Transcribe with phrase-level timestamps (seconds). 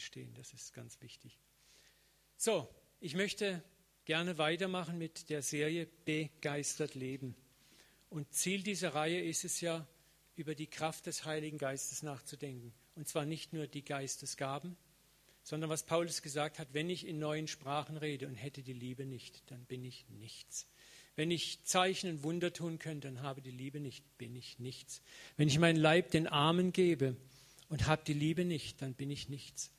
[0.00, 0.34] stehen.
[0.34, 1.38] Das ist ganz wichtig.
[2.36, 2.68] So,
[3.00, 3.62] ich möchte
[4.04, 7.34] gerne weitermachen mit der Serie Begeistert Leben.
[8.10, 9.86] Und Ziel dieser Reihe ist es ja,
[10.36, 12.72] über die Kraft des Heiligen Geistes nachzudenken.
[12.96, 14.76] Und zwar nicht nur die Geistesgaben,
[15.42, 19.04] sondern was Paulus gesagt hat, wenn ich in neuen Sprachen rede und hätte die Liebe
[19.04, 20.66] nicht, dann bin ich nichts.
[21.16, 25.00] Wenn ich Zeichen und Wunder tun könnte und habe die Liebe nicht, bin ich nichts.
[25.36, 27.16] Wenn ich meinen Leib den Armen gebe
[27.68, 29.70] und habe die Liebe nicht, dann bin ich nichts.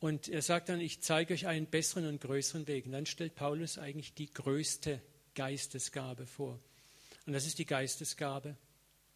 [0.00, 2.86] Und er sagt dann, ich zeige euch einen besseren und größeren Weg.
[2.86, 5.00] Und dann stellt Paulus eigentlich die größte
[5.34, 6.60] Geistesgabe vor.
[7.26, 8.56] Und das ist die Geistesgabe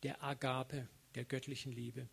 [0.02, 2.08] der Agape, der göttlichen Liebe.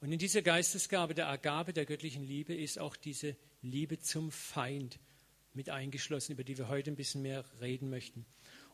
[0.00, 4.98] Und in dieser Geistesgabe der Agape, der göttlichen Liebe, ist auch diese Liebe zum Feind
[5.54, 8.26] mit eingeschlossen, über die wir heute ein bisschen mehr reden möchten.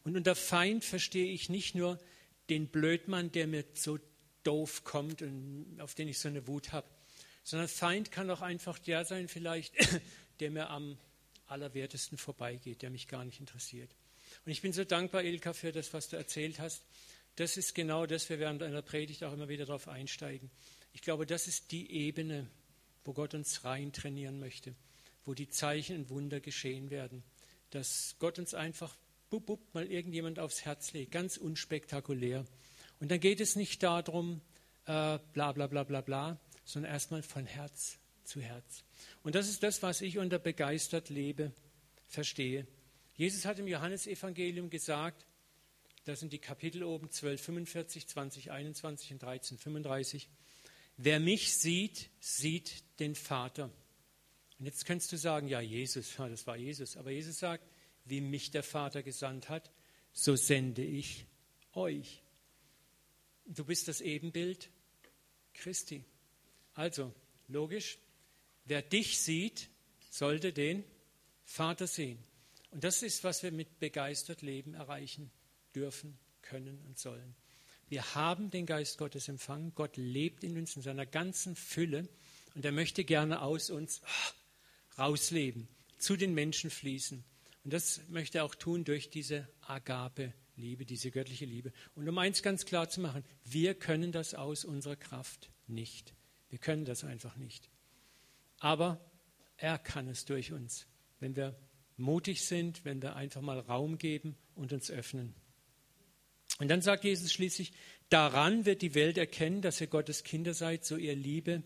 [0.03, 1.99] Und unter Feind verstehe ich nicht nur
[2.51, 3.99] den Blödmann, der mir so
[4.43, 6.89] doof kommt und auf den ich so eine Wut habe,
[7.43, 9.75] sondern Feind kann auch einfach der sein, vielleicht,
[10.41, 10.99] der mir am
[11.47, 13.91] allerwertesten vorbeigeht, der mich gar nicht interessiert.
[14.45, 16.83] Und ich bin so dankbar, Ilka, für das, was du erzählt hast.
[17.37, 20.51] Das ist genau das, wir während einer Predigt auch immer wieder darauf einsteigen.
[20.93, 22.47] Ich glaube, das ist die Ebene,
[23.05, 24.75] wo Gott uns rein trainieren möchte,
[25.25, 27.23] wo die Zeichen und Wunder geschehen werden.
[27.71, 28.95] Dass Gott uns einfach
[29.31, 32.45] bub, bub, mal irgendjemand aufs Herz legt, ganz unspektakulär.
[33.01, 34.43] Und dann geht es nicht darum,
[34.85, 38.85] äh, bla bla bla bla bla, sondern erstmal von Herz zu Herz.
[39.23, 41.53] Und das ist das, was ich unter begeistert lebe,
[42.07, 42.67] verstehe.
[43.15, 45.27] Jesus hat im Johannesevangelium gesagt,
[46.05, 50.29] das sind die Kapitel oben 12, 45, 20, 21 und 13, 35.
[50.97, 53.71] Wer mich sieht, sieht den Vater.
[54.59, 56.97] Und jetzt könntest du sagen, ja, Jesus, ja, das war Jesus.
[56.97, 57.65] Aber Jesus sagt,
[58.05, 59.71] wie mich der Vater gesandt hat,
[60.13, 61.27] so sende ich
[61.73, 62.23] euch.
[63.47, 64.71] Du bist das Ebenbild
[65.55, 66.05] Christi.
[66.75, 67.13] Also,
[67.49, 67.99] logisch,
[68.65, 69.69] wer dich sieht,
[70.11, 70.85] sollte den
[71.45, 72.19] Vater sehen.
[72.71, 75.31] Und das ist, was wir mit begeistert Leben erreichen
[75.75, 77.35] dürfen, können und sollen.
[77.89, 79.75] Wir haben den Geist Gottes empfangen.
[79.75, 82.09] Gott lebt in uns in seiner ganzen Fülle
[82.55, 85.69] und er möchte gerne aus uns ah, rausleben,
[85.99, 87.23] zu den Menschen fließen.
[87.65, 91.73] Und das möchte er auch tun durch diese Agape-Liebe, diese göttliche Liebe.
[91.95, 96.15] Und um eins ganz klar zu machen, wir können das aus unserer Kraft nicht.
[96.53, 97.71] Wir können das einfach nicht.
[98.59, 99.01] Aber
[99.57, 100.87] er kann es durch uns,
[101.19, 101.57] wenn wir
[101.97, 105.35] mutig sind, wenn wir einfach mal Raum geben und uns öffnen.
[106.59, 107.73] Und dann sagt Jesus schließlich,
[108.11, 111.63] daran wird die Welt erkennen, dass ihr Gottes Kinder seid, so ihr Liebe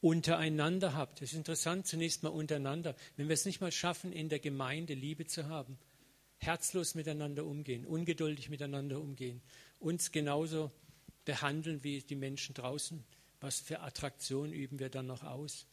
[0.00, 1.20] untereinander habt.
[1.20, 2.96] Das ist interessant, zunächst mal untereinander.
[3.18, 5.78] Wenn wir es nicht mal schaffen, in der Gemeinde Liebe zu haben,
[6.38, 9.42] herzlos miteinander umgehen, ungeduldig miteinander umgehen,
[9.80, 10.72] uns genauso
[11.26, 13.04] behandeln wie die Menschen draußen,
[13.44, 15.66] was für Attraktion üben wir dann noch aus?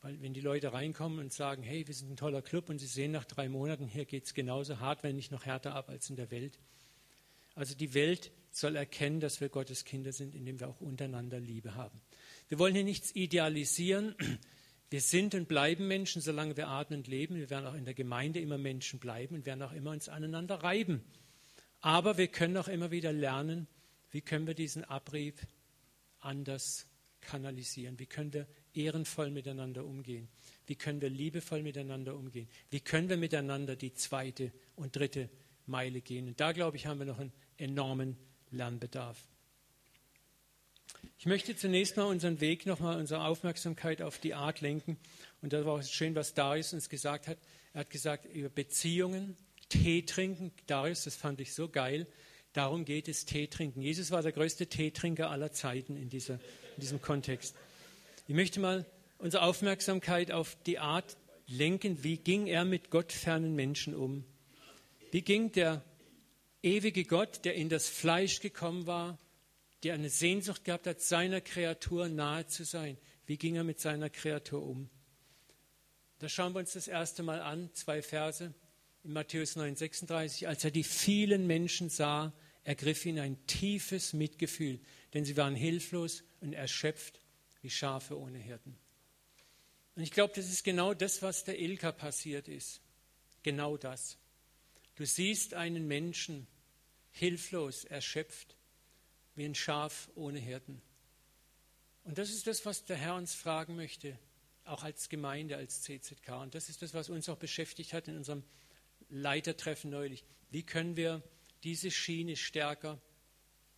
[0.00, 2.86] Weil wenn die Leute reinkommen und sagen, hey, wir sind ein toller Club und sie
[2.86, 6.08] sehen nach drei Monaten, hier geht es genauso hart, wenn nicht noch härter ab als
[6.08, 6.58] in der Welt.
[7.54, 11.74] Also die Welt soll erkennen, dass wir Gottes Kinder sind, indem wir auch untereinander Liebe
[11.74, 12.00] haben.
[12.48, 14.14] Wir wollen hier nichts idealisieren.
[14.88, 17.34] Wir sind und bleiben Menschen, solange wir atmen und leben.
[17.34, 20.56] Wir werden auch in der Gemeinde immer Menschen bleiben und werden auch immer uns aneinander
[20.56, 21.04] reiben.
[21.82, 23.68] Aber wir können auch immer wieder lernen,
[24.10, 25.38] wie können wir diesen Abrieb
[26.20, 26.86] anders
[27.22, 27.98] kanalisieren?
[27.98, 30.28] Wie können wir ehrenvoll miteinander umgehen?
[30.66, 32.48] Wie können wir liebevoll miteinander umgehen?
[32.70, 35.28] Wie können wir miteinander die zweite und dritte
[35.66, 36.28] Meile gehen?
[36.28, 38.16] Und da, glaube ich, haben wir noch einen enormen
[38.50, 39.18] Lernbedarf.
[41.18, 44.98] Ich möchte zunächst mal unseren Weg, nochmal unsere Aufmerksamkeit auf die Art lenken.
[45.40, 47.38] Und da war es schön, was Darius uns gesagt hat.
[47.72, 49.36] Er hat gesagt, über Beziehungen,
[49.68, 50.52] Tee trinken.
[50.66, 52.06] Darius, das fand ich so geil.
[52.52, 53.80] Darum geht es, Tee trinken.
[53.80, 56.38] Jesus war der größte Teetrinker aller Zeiten in, dieser,
[56.76, 57.54] in diesem Kontext.
[58.28, 58.86] Ich möchte mal
[59.18, 61.16] unsere Aufmerksamkeit auf die Art
[61.46, 64.24] lenken, wie ging er mit gottfernen Menschen um?
[65.10, 65.82] Wie ging der
[66.62, 69.18] ewige Gott, der in das Fleisch gekommen war,
[69.82, 72.96] der eine Sehnsucht gehabt hat, seiner Kreatur nahe zu sein,
[73.26, 74.88] wie ging er mit seiner Kreatur um?
[76.18, 78.54] Da schauen wir uns das erste Mal an, zwei Verse
[79.02, 80.46] in Matthäus 9, 36.
[80.46, 82.32] Als er die vielen Menschen sah,
[82.64, 84.80] ergriff ihn ein tiefes Mitgefühl,
[85.14, 87.20] denn sie waren hilflos und erschöpft
[87.60, 88.76] wie Schafe ohne Hirten.
[89.94, 92.80] Und ich glaube, das ist genau das, was der Ilka passiert ist.
[93.42, 94.16] Genau das.
[94.94, 96.46] Du siehst einen Menschen
[97.10, 98.56] hilflos, erschöpft,
[99.34, 100.80] wie ein Schaf ohne Hirten.
[102.04, 104.18] Und das ist das, was der Herr uns fragen möchte,
[104.64, 106.28] auch als Gemeinde, als CZK.
[106.40, 108.44] Und das ist das, was uns auch beschäftigt hat in unserem
[109.08, 110.24] Leitertreffen neulich.
[110.50, 111.22] Wie können wir
[111.64, 113.00] diese Schiene stärker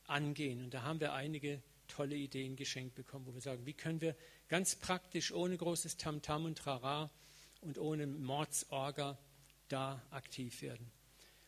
[0.04, 0.62] angehen.
[0.64, 4.16] Und da haben wir einige tolle Ideen geschenkt bekommen, wo wir sagen, wie können wir
[4.48, 7.10] ganz praktisch, ohne großes Tamtam und Trara
[7.60, 9.19] und ohne Mordsorga
[9.69, 10.90] da aktiv werden.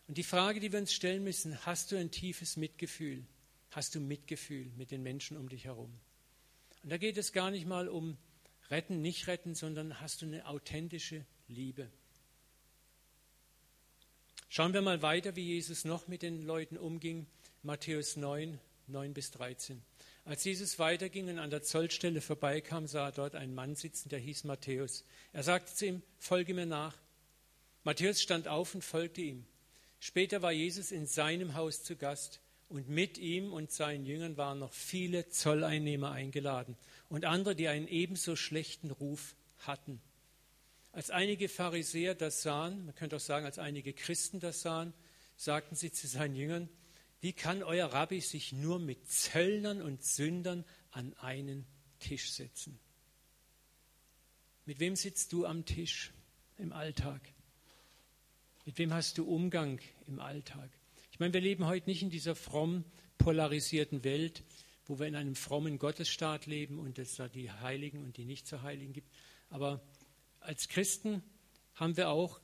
[0.08, 3.26] Und die Frage, die wir uns stellen müssen, hast du ein tiefes Mitgefühl?
[3.70, 5.92] Hast du Mitgefühl mit den Menschen um dich herum?
[6.82, 8.16] Und da geht es gar nicht mal um
[8.70, 11.90] retten, nicht retten, sondern hast du eine authentische Liebe.
[14.48, 17.26] Schauen wir mal weiter, wie Jesus noch mit den Leuten umging.
[17.62, 19.82] Matthäus 9, 9 bis 13.
[20.24, 24.20] Als Jesus weiterging und an der Zollstelle vorbeikam, sah er dort einen Mann sitzen, der
[24.20, 25.04] hieß Matthäus.
[25.32, 26.96] Er sagte zu ihm, folge mir nach.
[27.84, 29.46] Matthäus stand auf und folgte ihm.
[30.00, 34.58] Später war Jesus in seinem Haus zu Gast und mit ihm und seinen Jüngern waren
[34.58, 36.76] noch viele Zolleinnehmer eingeladen
[37.08, 40.00] und andere, die einen ebenso schlechten Ruf hatten.
[40.96, 44.94] Als einige Pharisäer das sahen, man könnte auch sagen, als einige Christen das sahen,
[45.36, 46.70] sagten sie zu seinen Jüngern,
[47.20, 51.66] wie kann euer Rabbi sich nur mit Zöllnern und Sündern an einen
[51.98, 52.78] Tisch setzen?
[54.64, 56.14] Mit wem sitzt du am Tisch
[56.56, 57.20] im Alltag?
[58.64, 60.70] Mit wem hast du Umgang im Alltag?
[61.12, 62.86] Ich meine, wir leben heute nicht in dieser fromm
[63.18, 64.44] polarisierten Welt,
[64.86, 68.46] wo wir in einem frommen Gottesstaat leben und es da die Heiligen und die nicht
[68.46, 69.12] so Heiligen gibt.
[69.50, 69.82] Aber
[70.46, 71.22] als Christen
[71.74, 72.40] haben wir auch,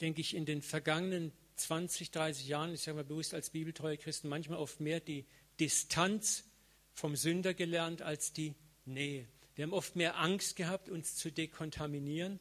[0.00, 4.28] denke ich, in den vergangenen 20, 30 Jahren, ich sage mal bewusst als bibeltreue Christen,
[4.28, 5.26] manchmal oft mehr die
[5.60, 6.44] Distanz
[6.92, 8.54] vom Sünder gelernt als die
[8.84, 9.26] Nähe.
[9.54, 12.40] Wir haben oft mehr Angst gehabt, uns zu dekontaminieren,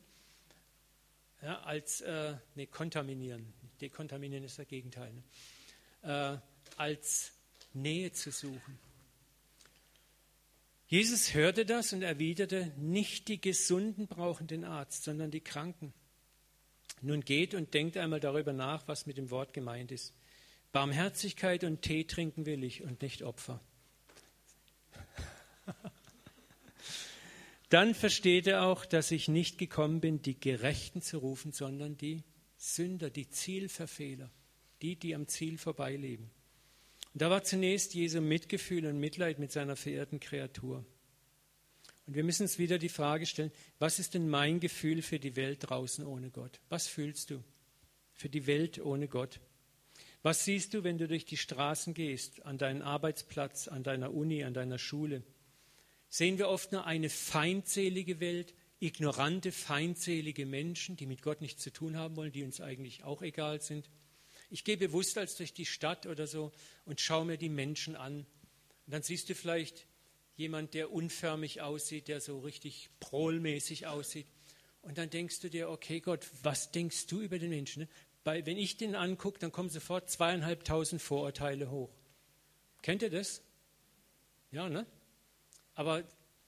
[1.42, 3.54] ja, als, äh, nee, kontaminieren.
[3.82, 5.14] Dekontaminieren ist das Gegenteil.
[5.14, 6.42] Ne?
[6.42, 7.34] Äh, als
[7.74, 8.80] Nähe zu suchen.
[10.88, 15.94] Jesus hörte das und erwiderte, nicht die Gesunden brauchen den Arzt, sondern die Kranken.
[17.02, 20.14] Nun geht und denkt einmal darüber nach, was mit dem Wort gemeint ist.
[20.72, 23.62] Barmherzigkeit und Tee trinken will ich und nicht Opfer.
[27.70, 32.24] Dann versteht er auch, dass ich nicht gekommen bin, die Gerechten zu rufen, sondern die
[32.58, 34.30] Sünder, die Zielverfehler,
[34.82, 36.30] die, die am Ziel vorbeileben.
[37.16, 40.84] Und da war zunächst Jesu Mitgefühl und Mitleid mit seiner verehrten Kreatur.
[42.06, 45.38] Und wir müssen uns wieder die Frage stellen, was ist denn mein Gefühl für die
[45.38, 46.60] Welt draußen ohne Gott?
[46.68, 47.42] Was fühlst du
[48.12, 49.40] für die Welt ohne Gott?
[50.24, 54.44] Was siehst du, wenn du durch die Straßen gehst, an deinen Arbeitsplatz, an deiner Uni,
[54.44, 55.24] an deiner Schule?
[56.10, 61.72] Sehen wir oft nur eine feindselige Welt, ignorante, feindselige Menschen, die mit Gott nichts zu
[61.72, 63.90] tun haben wollen, die uns eigentlich auch egal sind?
[64.50, 66.52] Ich gehe bewusst als durch die Stadt oder so
[66.86, 68.26] und schaue mir die Menschen an.
[68.86, 69.86] Und dann siehst du vielleicht
[70.36, 74.28] jemand, der unförmig aussieht, der so richtig prohlmäßig aussieht.
[74.82, 77.88] Und dann denkst du dir, okay Gott, was denkst du über den Menschen?
[78.24, 81.90] Weil wenn ich den angucke, dann kommen sofort zweieinhalbtausend Vorurteile hoch.
[82.82, 83.42] Kennt ihr das?
[84.52, 84.86] Ja, ne?
[85.74, 86.04] Aber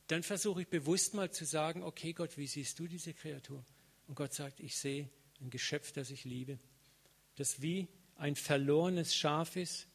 [0.08, 3.66] dann versuche ich bewusst mal zu sagen, okay Gott, wie siehst du diese Kreatur?
[4.08, 5.10] Und Gott sagt, ich sehe
[5.42, 6.60] ein Geschöpf, das ich liebe,
[7.38, 9.88] das wie ein verlorenes Schaf ist,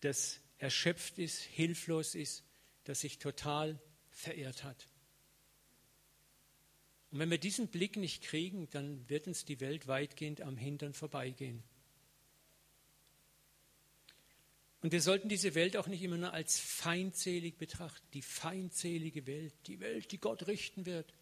[0.00, 2.44] das erschöpft ist, hilflos ist
[2.84, 3.78] das sich total
[4.10, 4.86] verehrt hat.
[7.10, 10.92] Und wenn wir diesen Blick nicht kriegen, dann wird uns die Welt weitgehend am Hintern
[10.92, 11.62] vorbeigehen.
[14.80, 18.06] Und wir sollten diese Welt auch nicht immer nur als feindselig betrachten.
[18.12, 21.14] Die feindselige Welt, die Welt, die Gott richten wird.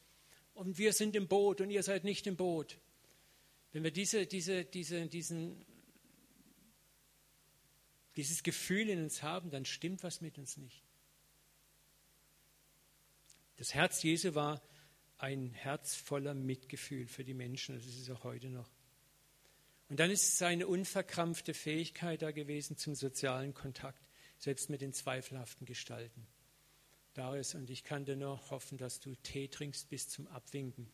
[0.54, 2.78] Und wir sind im Boot und ihr seid nicht im Boot.
[3.72, 5.64] Wenn wir diese, diese, diese, diesen,
[8.17, 10.82] dieses Gefühl in uns haben, dann stimmt was mit uns nicht.
[13.56, 14.62] Das Herz Jesu war
[15.19, 17.76] ein Herz voller Mitgefühl für die Menschen.
[17.76, 18.70] Das ist es auch heute noch.
[19.88, 24.02] Und dann ist seine unverkrampfte Fähigkeit da gewesen zum sozialen Kontakt,
[24.38, 26.26] selbst mit den zweifelhaften Gestalten.
[27.14, 30.91] Darius und ich kann dir nur hoffen, dass du Tee trinkst bis zum Abwinken,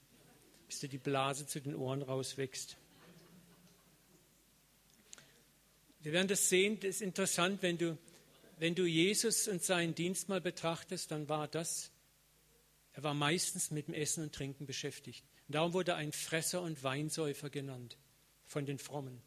[0.68, 2.76] bis dir die Blase zu den Ohren rauswächst.
[6.00, 7.98] Wir werden das sehen, das ist interessant, wenn du,
[8.58, 11.90] wenn du Jesus und seinen Dienst mal betrachtest, dann war das
[12.98, 15.25] er war meistens mit dem Essen und Trinken beschäftigt.
[15.46, 17.96] Und darum wurde er ein Fresser und Weinsäufer genannt
[18.44, 19.22] von den Frommen.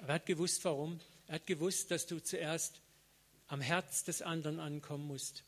[0.00, 1.00] Aber er hat gewusst, warum.
[1.26, 2.82] Er hat gewusst, dass du zuerst
[3.46, 5.44] am Herz des anderen ankommen musst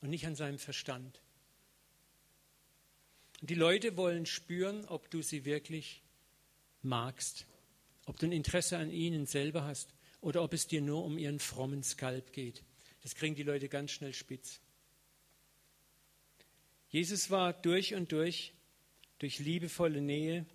[0.00, 1.20] und nicht an seinem Verstand.
[3.40, 6.02] Die Leute wollen spüren, ob du sie wirklich
[6.82, 7.46] magst,
[8.06, 11.38] ob du ein Interesse an ihnen selber hast oder ob es dir nur um ihren
[11.38, 12.64] frommen Skalp geht.
[13.02, 14.60] Das kriegen die Leute ganz schnell spitz.
[16.88, 18.54] Jesus war durch und durch,
[19.18, 20.46] durch liebevolle Nähe,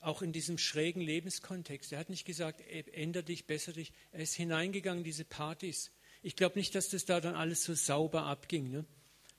[0.00, 1.92] auch in diesem schrägen Lebenskontext.
[1.92, 2.60] Er hat nicht gesagt,
[2.92, 3.92] ändere dich, besser dich.
[4.12, 5.90] Er ist hineingegangen in diese Partys.
[6.22, 8.70] Ich glaube nicht, dass das da dann alles so sauber abging.
[8.70, 8.84] Ne?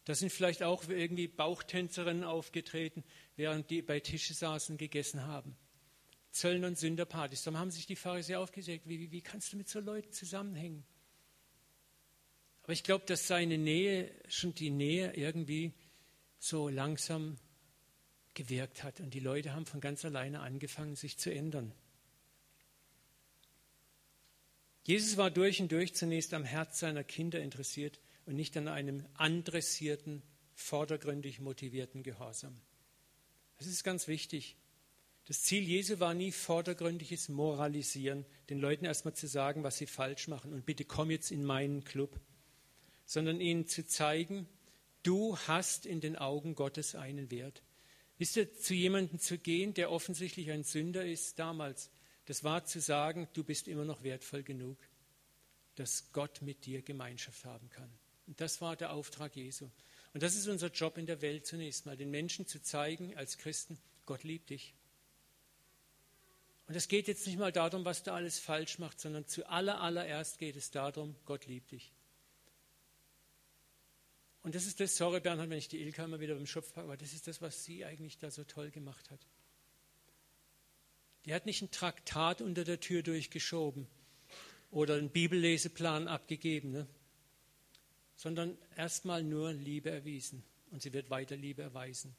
[0.06, 3.04] Da sind vielleicht auch irgendwie Bauchtänzerinnen aufgetreten,
[3.36, 5.58] während die bei Tische saßen gegessen haben.
[6.32, 7.44] Zöllner und Sünderpartys.
[7.44, 8.88] Dann haben sich die Pharisäer aufgesägt.
[8.88, 10.86] Wie, wie, wie kannst du mit so Leuten zusammenhängen?
[12.62, 15.74] Aber ich glaube, dass seine Nähe, schon die Nähe irgendwie
[16.38, 17.38] so langsam
[18.36, 19.00] gewirkt hat.
[19.00, 21.74] Und die Leute haben von ganz alleine angefangen, sich zu ändern.
[24.84, 29.05] Jesus war durch und durch zunächst am Herz seiner Kinder interessiert und nicht an einem
[29.13, 30.22] andressierten,
[30.53, 32.60] vordergründig motivierten Gehorsam.
[33.58, 34.55] Das ist ganz wichtig.
[35.27, 40.27] Das Ziel Jesu war nie vordergründiges Moralisieren, den Leuten erstmal zu sagen, was sie falsch
[40.27, 42.20] machen und bitte komm jetzt in meinen Club,
[43.05, 44.48] sondern ihnen zu zeigen,
[45.01, 47.63] du hast in den Augen Gottes einen Wert.
[48.17, 51.89] Wisst ihr, zu jemandem zu gehen, der offensichtlich ein Sünder ist damals,
[52.25, 54.77] das war zu sagen, du bist immer noch wertvoll genug,
[55.75, 57.91] dass Gott mit dir Gemeinschaft haben kann.
[58.27, 59.70] Und das war der Auftrag Jesu.
[60.13, 63.38] Und das ist unser Job in der Welt zunächst mal, den Menschen zu zeigen als
[63.38, 64.74] Christen, Gott liebt dich.
[66.67, 70.39] Und es geht jetzt nicht mal darum, was du alles falsch machst, sondern zu allererst
[70.39, 71.91] geht es darum, Gott liebt dich.
[74.41, 76.86] Und das ist das, sorry Bernhard, wenn ich die Ilka immer wieder beim Schopf packe,
[76.86, 79.20] aber das ist das, was sie eigentlich da so toll gemacht hat.
[81.25, 83.88] Die hat nicht ein Traktat unter der Tür durchgeschoben
[84.70, 86.88] oder einen Bibelleseplan abgegeben, ne?
[88.15, 90.43] Sondern erstmal nur Liebe erwiesen.
[90.72, 92.15] Und sie wird weiter Liebe erweisen.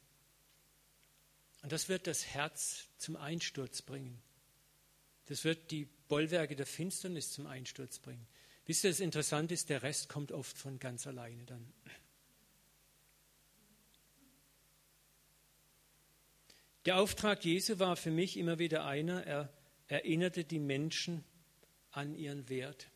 [1.62, 4.20] Und das wird das Herz zum Einsturz bringen.
[5.26, 8.26] Das wird die Bollwerke der Finsternis zum Einsturz bringen.
[8.66, 11.72] Wisst ihr, das Interessante ist, der Rest kommt oft von ganz alleine dann.
[16.84, 19.52] Der Auftrag Jesu war für mich immer wieder einer, er
[19.88, 21.24] erinnerte die Menschen
[21.90, 22.88] an ihren Wert.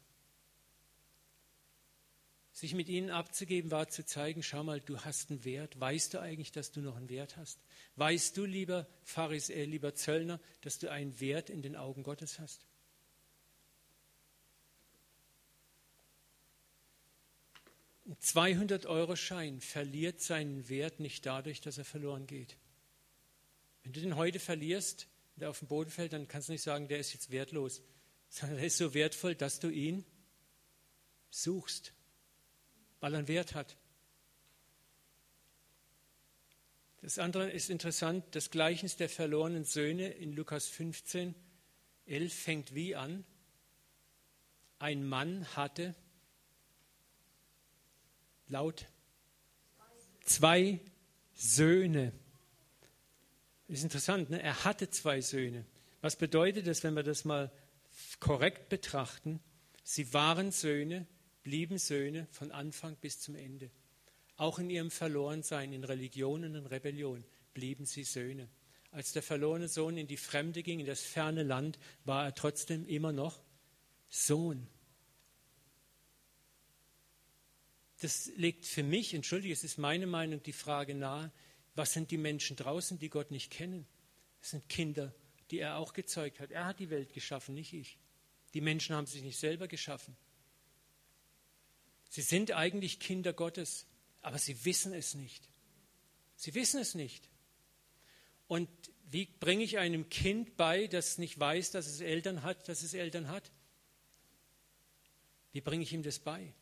[2.61, 5.81] Sich mit ihnen abzugeben war zu zeigen, schau mal, du hast einen Wert.
[5.81, 7.59] Weißt du eigentlich, dass du noch einen Wert hast?
[7.97, 12.67] Weißt du, lieber Pharisäer, lieber Zöllner, dass du einen Wert in den Augen Gottes hast?
[18.05, 22.59] Ein 200-Euro-Schein verliert seinen Wert nicht dadurch, dass er verloren geht.
[23.85, 26.89] Wenn du den heute verlierst, der auf dem Boden fällt, dann kannst du nicht sagen,
[26.89, 27.81] der ist jetzt wertlos,
[28.29, 30.05] sondern er ist so wertvoll, dass du ihn
[31.31, 31.95] suchst,
[33.01, 33.77] weil er einen Wert hat.
[37.03, 41.35] Das andere ist interessant, das Gleichnis der verlorenen Söhne in Lukas 15,
[42.07, 43.25] 11 fängt wie an?
[44.79, 45.95] Ein Mann hatte
[48.49, 48.87] laut
[50.25, 50.81] zwei
[51.35, 52.13] Söhne.
[53.69, 54.43] Ist interessant, ne?
[54.43, 55.65] er hatte zwei Söhne.
[56.01, 57.51] Was bedeutet das, wenn wir das mal
[58.19, 59.41] korrekt betrachten?
[59.85, 61.07] Sie waren Söhne,
[61.43, 63.71] blieben Söhne von Anfang bis zum Ende.
[64.37, 68.49] Auch in ihrem Verlorensein, in Religion und Rebellion blieben sie Söhne.
[68.91, 72.87] Als der verlorene Sohn in die Fremde ging, in das ferne Land, war er trotzdem
[72.87, 73.41] immer noch
[74.09, 74.67] Sohn.
[78.01, 81.31] Das legt für mich, entschuldige, es ist meine Meinung, die Frage nahe,
[81.75, 83.87] was sind die Menschen draußen, die Gott nicht kennen?
[84.41, 85.15] Es sind Kinder,
[85.51, 86.51] die er auch gezeugt hat.
[86.51, 87.99] Er hat die Welt geschaffen, nicht ich.
[88.55, 90.17] Die Menschen haben sich nicht selber geschaffen.
[92.11, 93.87] Sie sind eigentlich Kinder Gottes,
[94.21, 95.49] aber sie wissen es nicht.
[96.37, 97.29] Sie wissen es nicht.
[98.49, 98.69] Und
[99.11, 102.95] wie bringe ich einem Kind bei, das nicht weiß, dass es Eltern hat, dass es
[102.95, 103.53] Eltern hat?
[105.53, 106.53] Wie bringe ich ihm das bei?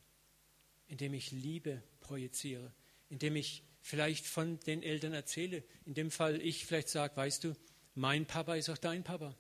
[0.87, 2.73] Indem ich Liebe projiziere,
[3.09, 5.65] indem ich vielleicht von den Eltern erzähle.
[5.87, 7.57] In dem Fall ich vielleicht sage, weißt du,
[7.95, 9.35] mein Papa ist auch dein Papa.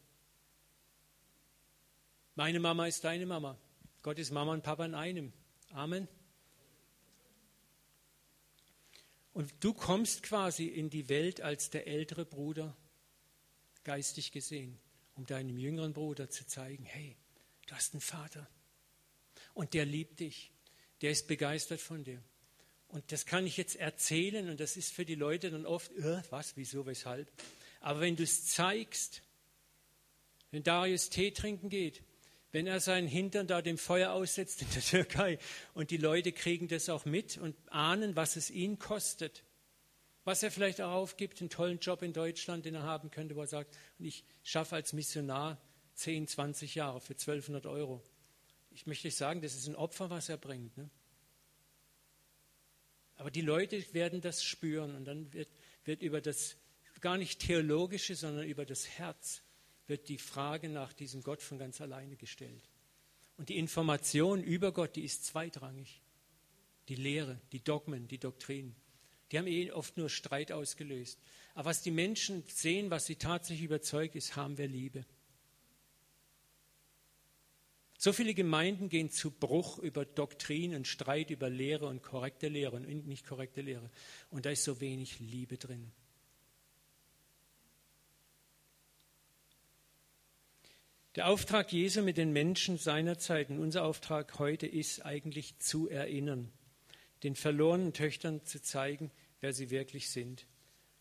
[2.34, 3.58] Meine Mama ist deine Mama.
[4.02, 5.32] Gott ist Mama und Papa in einem.
[5.70, 6.08] Amen.
[9.32, 12.76] Und du kommst quasi in die Welt als der ältere Bruder,
[13.84, 14.78] geistig gesehen,
[15.14, 17.16] um deinem jüngeren Bruder zu zeigen, hey,
[17.66, 18.48] du hast einen Vater
[19.54, 20.50] und der liebt dich,
[21.02, 22.22] der ist begeistert von dir.
[22.88, 26.22] Und das kann ich jetzt erzählen und das ist für die Leute dann oft, äh,
[26.30, 27.30] was, wieso, weshalb.
[27.80, 29.22] Aber wenn du es zeigst,
[30.50, 32.02] wenn Darius Tee trinken geht,
[32.58, 35.38] wenn er seinen Hintern da dem Feuer aussetzt in der Türkei
[35.74, 39.44] und die Leute kriegen das auch mit und ahnen, was es ihn kostet,
[40.24, 43.42] was er vielleicht auch aufgibt, einen tollen Job in Deutschland, den er haben könnte, wo
[43.42, 45.62] er sagt, ich schaffe als Missionar
[45.94, 48.02] 10, 20 Jahre für 1200 Euro.
[48.72, 50.76] Ich möchte sagen, das ist ein Opfer, was er bringt.
[50.76, 50.90] Ne?
[53.14, 55.48] Aber die Leute werden das spüren und dann wird,
[55.84, 56.56] wird über das
[57.00, 59.44] gar nicht theologische, sondern über das Herz
[59.88, 62.68] wird die Frage nach diesem Gott von ganz alleine gestellt.
[63.36, 66.02] Und die Information über Gott, die ist zweitrangig.
[66.88, 68.74] die Lehre, die Dogmen, die Doktrinen.
[69.30, 71.20] Die haben eh oft nur Streit ausgelöst.
[71.54, 75.04] Aber was die Menschen sehen, was sie tatsächlich überzeugt, ist, haben wir Liebe.
[77.98, 82.76] So viele Gemeinden gehen zu Bruch über Doktrin und Streit über Lehre und korrekte Lehre
[82.76, 83.90] und nicht korrekte Lehre.
[84.30, 85.90] Und da ist so wenig Liebe drin.
[91.14, 95.88] Der Auftrag Jesu mit den Menschen seiner Zeit und unser Auftrag heute ist eigentlich zu
[95.88, 96.52] erinnern,
[97.22, 99.10] den verlorenen Töchtern zu zeigen,
[99.40, 100.46] wer sie wirklich sind.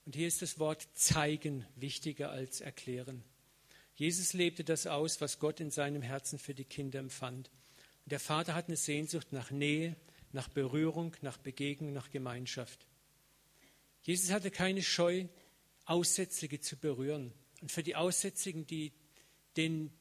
[0.05, 3.23] Und hier ist das Wort zeigen wichtiger als erklären.
[3.95, 7.49] Jesus lebte das aus, was Gott in seinem Herzen für die Kinder empfand.
[8.05, 9.97] Und der Vater hat eine Sehnsucht nach Nähe,
[10.31, 12.87] nach Berührung, nach Begegnung, nach Gemeinschaft.
[14.03, 15.25] Jesus hatte keine Scheu,
[15.83, 17.33] Aussätzige zu berühren.
[17.61, 18.93] Und für die Aussätzigen, die,
[19.57, 19.91] den,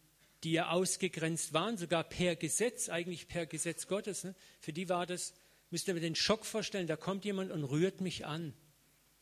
[0.44, 5.06] die ja ausgegrenzt waren, sogar per Gesetz, eigentlich per Gesetz Gottes, ne, für die war
[5.06, 5.34] das,
[5.70, 8.54] müsst ihr mir den Schock vorstellen, da kommt jemand und rührt mich an.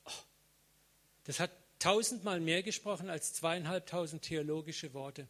[0.05, 0.11] Oh,
[1.25, 5.29] das hat tausendmal mehr gesprochen als zweieinhalbtausend theologische Worte.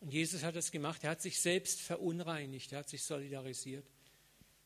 [0.00, 1.04] Und Jesus hat das gemacht.
[1.04, 2.72] Er hat sich selbst verunreinigt.
[2.72, 3.86] Er hat sich solidarisiert.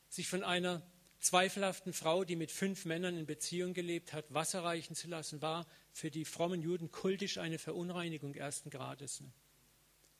[0.09, 0.81] Sich von einer
[1.19, 5.67] zweifelhaften Frau, die mit fünf Männern in Beziehung gelebt hat, Wasser reichen zu lassen, war
[5.91, 9.23] für die frommen Juden kultisch eine Verunreinigung ersten Grades.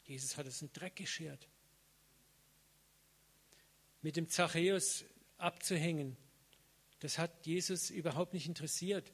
[0.05, 1.47] Jesus hat es in Dreck geschert.
[4.01, 5.03] Mit dem Zachäus
[5.37, 6.15] abzuhängen,
[6.99, 9.11] das hat Jesus überhaupt nicht interessiert.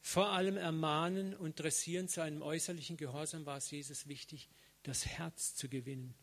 [0.00, 4.48] Vor allem ermahnen und dressieren zu einem äußerlichen Gehorsam war es Jesus wichtig,
[4.84, 6.14] das Herz zu gewinnen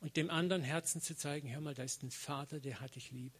[0.00, 3.10] und dem anderen Herzen zu zeigen, hör mal, da ist ein Vater, der hat dich
[3.10, 3.38] lieb.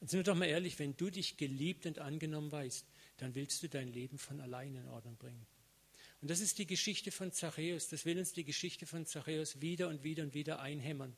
[0.00, 2.86] Und sind wir doch mal ehrlich, wenn du dich geliebt und angenommen weißt,
[3.18, 5.46] dann willst du dein Leben von allein in Ordnung bringen.
[6.24, 7.88] Und das ist die Geschichte von Zachäus.
[7.88, 11.14] Das will uns die Geschichte von Zachäus wieder und wieder und wieder einhämmern.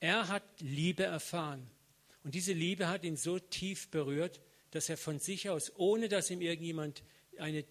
[0.00, 1.70] Er hat Liebe erfahren.
[2.24, 4.42] Und diese Liebe hat ihn so tief berührt,
[4.72, 7.04] dass er von sich aus, ohne dass ihm irgendjemand
[7.38, 7.64] eine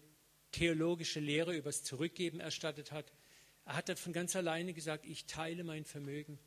[0.50, 3.12] theologische Lehre übers Zurückgeben erstattet hat,
[3.64, 6.40] er hat von ganz alleine gesagt, ich teile mein Vermögen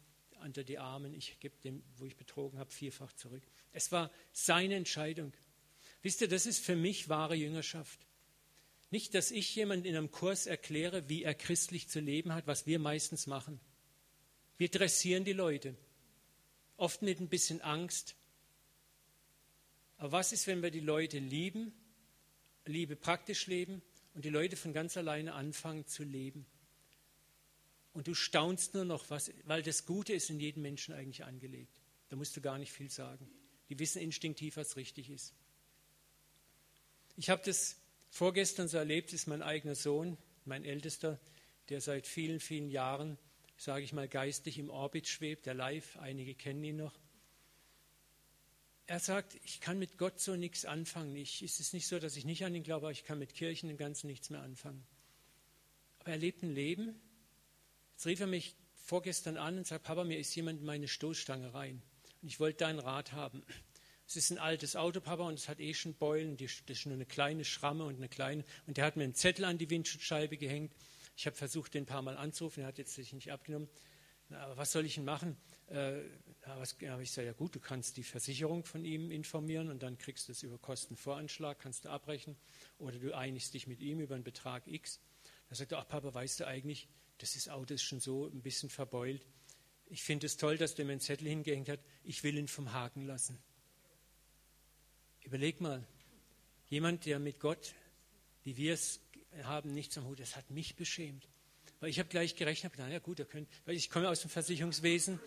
[0.44, 3.44] unter die Armen, ich gebe dem, wo ich betrogen habe, vierfach zurück.
[3.72, 5.32] Es war seine Entscheidung.
[6.02, 8.07] Wisst ihr, das ist für mich wahre Jüngerschaft.
[8.90, 12.66] Nicht, dass ich jemand in einem Kurs erkläre, wie er christlich zu leben hat, was
[12.66, 13.60] wir meistens machen.
[14.58, 15.76] Wir dressieren die Leute,
[16.78, 18.16] oft mit ein bisschen Angst,
[19.98, 21.74] aber was ist, wenn wir die Leute lieben,
[22.66, 23.82] Liebe praktisch leben
[24.14, 26.46] und die Leute von ganz alleine anfangen zu leben?
[27.94, 31.82] Und du staunst nur noch, was, weil das Gute ist in jedem Menschen eigentlich angelegt.
[32.10, 33.28] Da musst du gar nicht viel sagen.
[33.70, 35.34] Die wissen instinktiv, was richtig ist.
[37.16, 37.76] Ich habe das
[38.18, 41.20] vorgestern so erlebt, ist mein eigener Sohn, mein Ältester,
[41.70, 43.18] der seit vielen, vielen Jahren,
[43.58, 47.00] sage ich mal, geistig im Orbit schwebt, der live, einige kennen ihn noch
[48.88, 51.16] er sagt, ich kann mit Gott so nichts anfangen.
[51.18, 53.34] Ich, es ist nicht so, dass ich nicht an ihn glaube, aber ich kann mit
[53.34, 54.86] Kirchen im Ganzen nichts mehr anfangen.
[56.00, 57.00] Aber er lebt ein Leben.
[57.92, 61.54] Jetzt rief er mich vorgestern an und sagt, Papa, mir ist jemand in meine Stoßstange
[61.54, 61.82] rein.
[62.22, 63.44] Und ich wollte deinen Rat haben.
[64.08, 66.38] Es ist ein altes Auto, Papa, und es hat eh schon Beulen.
[66.38, 68.46] Das ist nur eine kleine Schramme und eine kleine.
[68.66, 70.74] Und der hat mir einen Zettel an die Windschutzscheibe gehängt.
[71.18, 72.62] Ich habe versucht, den ein paar Mal anzurufen.
[72.62, 73.68] Er hat jetzt sich nicht abgenommen.
[74.30, 75.36] Na, aber was soll ich denn machen?
[75.68, 76.04] Äh,
[76.40, 79.98] da habe ich gesagt, ja gut, du kannst die Versicherung von ihm informieren und dann
[79.98, 82.38] kriegst du es über Kostenvoranschlag, kannst du abbrechen
[82.78, 85.02] oder du einigst dich mit ihm über einen Betrag X.
[85.50, 88.42] Da sagt er, ach Papa, weißt du eigentlich, das ist Auto ist schon so ein
[88.42, 89.26] bisschen verbeult.
[89.88, 91.82] Ich finde es toll, dass der mir einen Zettel hingehängt hat.
[92.04, 93.38] Ich will ihn vom Haken lassen.
[95.28, 95.86] Überleg mal,
[96.70, 97.74] jemand, der mit Gott,
[98.46, 99.02] wie wir es
[99.44, 101.28] haben, nichts am Hut, das hat mich beschämt.
[101.82, 105.20] Weil ich habe gleich gerechnet, na ja gut, könnt, weil ich komme aus dem Versicherungswesen,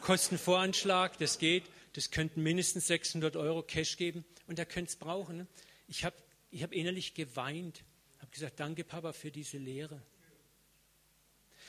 [0.00, 5.36] Kostenvoranschlag, das geht, das könnten mindestens 600 Euro Cash geben und er könnte es brauchen.
[5.36, 5.46] Ne?
[5.86, 6.16] Ich habe
[6.50, 7.84] ich hab innerlich geweint,
[8.18, 10.02] habe gesagt, danke Papa für diese Lehre.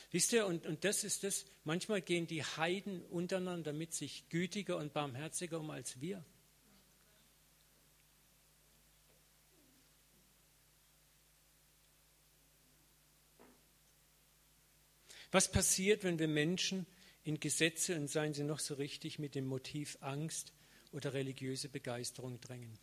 [0.09, 4.77] Wisst ihr, und, und das ist das, manchmal gehen die Heiden untereinander mit sich gütiger
[4.77, 6.25] und barmherziger um als wir.
[15.31, 16.87] Was passiert, wenn wir Menschen
[17.23, 20.53] in Gesetze und seien sie noch so richtig mit dem Motiv Angst
[20.91, 22.79] oder religiöse Begeisterung drängen?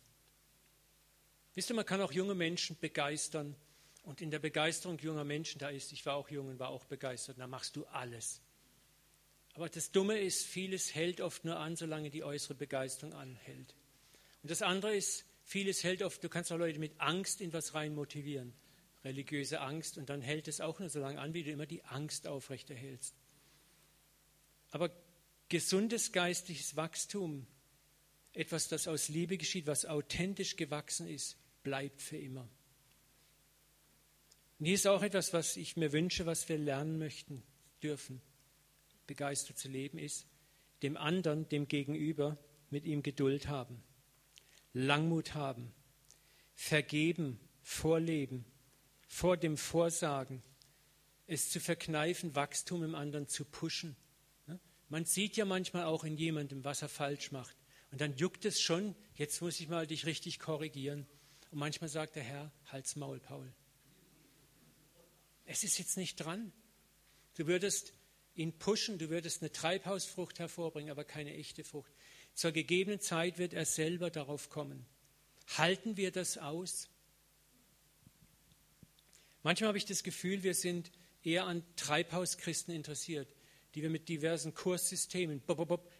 [1.55, 3.55] Wisst ihr, man kann auch junge Menschen begeistern
[4.03, 6.85] und in der Begeisterung junger Menschen, da ist, ich war auch jung und war auch
[6.85, 8.41] begeistert, da machst du alles.
[9.53, 13.75] Aber das Dumme ist, vieles hält oft nur an, solange die äußere Begeisterung anhält.
[14.43, 17.73] Und das andere ist, vieles hält oft, du kannst auch Leute mit Angst in was
[17.73, 18.53] rein motivieren
[19.07, 21.83] religiöse Angst und dann hält es auch nur so lange an, wie du immer die
[21.85, 23.15] Angst aufrechterhältst.
[24.71, 24.91] Aber
[25.49, 27.47] gesundes geistliches Wachstum,
[28.33, 32.47] etwas, das aus Liebe geschieht, was authentisch gewachsen ist, bleibt für immer.
[34.59, 37.43] Und hier ist auch etwas, was ich mir wünsche, was wir lernen möchten,
[37.81, 38.21] dürfen,
[39.05, 40.27] begeistert zu leben, ist,
[40.83, 42.37] dem anderen, dem Gegenüber,
[42.69, 43.81] mit ihm Geduld haben,
[44.73, 45.73] Langmut haben,
[46.53, 48.45] vergeben, vorleben,
[49.07, 50.43] vor dem Vorsagen,
[51.25, 53.95] es zu verkneifen, Wachstum im anderen zu pushen.
[54.89, 57.55] Man sieht ja manchmal auch in jemandem, was er falsch macht.
[57.91, 61.07] Und dann juckt es schon, jetzt muss ich mal dich richtig korrigieren.
[61.51, 63.51] Und manchmal sagt der Herr, halt's Maul, Paul.
[65.45, 66.51] Es ist jetzt nicht dran.
[67.35, 67.93] Du würdest
[68.35, 71.91] ihn pushen, du würdest eine Treibhausfrucht hervorbringen, aber keine echte Frucht.
[72.33, 74.85] Zur gegebenen Zeit wird er selber darauf kommen.
[75.57, 76.89] Halten wir das aus?
[79.47, 80.91] Manchmal habe ich das Gefühl, wir sind
[81.23, 83.33] eher an Treibhauschristen interessiert,
[83.75, 85.41] die wir mit diversen Kurssystemen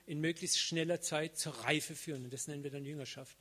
[0.06, 2.26] in möglichst schneller Zeit zur Reife führen.
[2.26, 3.38] Und das nennen wir dann Jüngerschaft.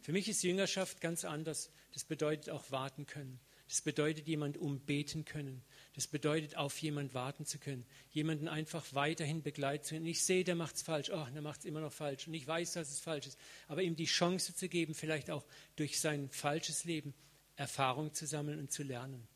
[0.00, 1.70] Für mich ist Jüngerschaft ganz anders.
[1.92, 3.38] Das bedeutet auch warten können.
[3.68, 5.62] Das bedeutet jemand umbeten können.
[5.94, 7.86] Das bedeutet auf jemand warten zu können.
[8.10, 10.06] Jemanden einfach weiterhin begleiten zu können.
[10.06, 11.10] Ich sehe, der macht es falsch.
[11.10, 12.26] Oh, der macht es immer noch falsch.
[12.26, 13.38] Und ich weiß, dass es falsch ist.
[13.68, 17.14] Aber ihm die Chance zu geben, vielleicht auch durch sein falsches Leben
[17.54, 19.28] Erfahrung zu sammeln und zu lernen.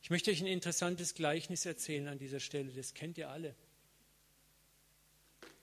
[0.00, 2.72] Ich möchte euch ein interessantes Gleichnis erzählen an dieser Stelle.
[2.72, 3.54] Das kennt ihr alle.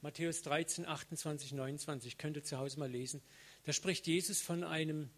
[0.02, 2.18] Matthäus 13, 28, 29.
[2.18, 3.22] Könnt ihr zu Hause mal lesen.
[3.64, 5.10] Da spricht Jesus von einem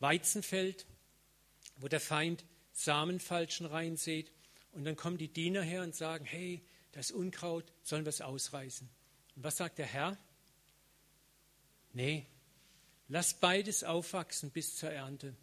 [0.00, 0.86] Weizenfeld,
[1.76, 4.30] wo der Feind Samenfalschen reinsät.
[4.72, 8.88] Und dann kommen die Diener her und sagen, hey, das Unkraut, sollen wir es ausreißen?
[9.36, 10.18] Und was sagt der Herr?
[11.92, 12.26] Nee,
[13.08, 15.34] lass beides aufwachsen bis zur Ernte.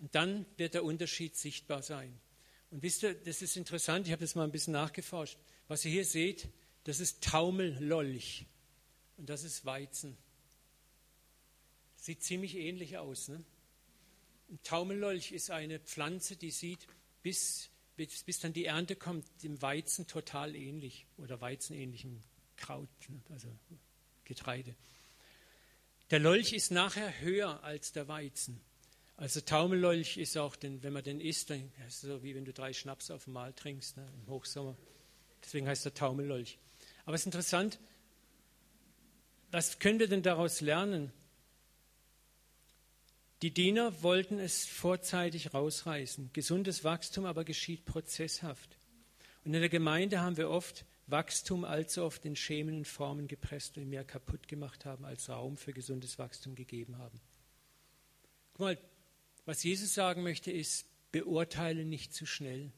[0.00, 2.18] Und dann wird der Unterschied sichtbar sein.
[2.70, 5.38] Und wisst ihr, das ist interessant, ich habe das mal ein bisschen nachgeforscht.
[5.68, 6.48] Was ihr hier seht,
[6.84, 8.46] das ist Taumellolch
[9.16, 10.16] und das ist Weizen.
[11.96, 13.28] Sieht ziemlich ähnlich aus.
[13.28, 13.44] Ne?
[14.48, 16.86] Ein Taumellolch ist eine Pflanze, die sieht,
[17.22, 22.22] bis, bis, bis, dann die Ernte kommt, dem Weizen total ähnlich oder weizenähnlichem
[22.56, 23.20] Kraut, ne?
[23.28, 23.48] also
[24.24, 24.74] Getreide.
[26.10, 28.60] Der Lolch ist nachher höher als der Weizen.
[29.20, 32.46] Also Taumellolch ist auch, den, wenn man den isst, dann ist es so wie wenn
[32.46, 34.78] du drei Schnaps auf einmal trinkst ne, im Hochsommer.
[35.44, 36.58] Deswegen heißt er Taumellolch.
[37.04, 37.78] Aber es ist interessant,
[39.50, 41.12] was können wir denn daraus lernen?
[43.42, 46.30] Die Diener wollten es vorzeitig rausreißen.
[46.32, 48.78] Gesundes Wachstum aber geschieht prozesshaft.
[49.44, 53.86] Und in der Gemeinde haben wir oft Wachstum allzu oft in schämenden Formen gepresst und
[53.86, 57.20] mehr kaputt gemacht haben, als Raum für gesundes Wachstum gegeben haben.
[58.54, 58.78] Guck mal,
[59.50, 62.70] was Jesus sagen möchte, ist, beurteile nicht zu schnell.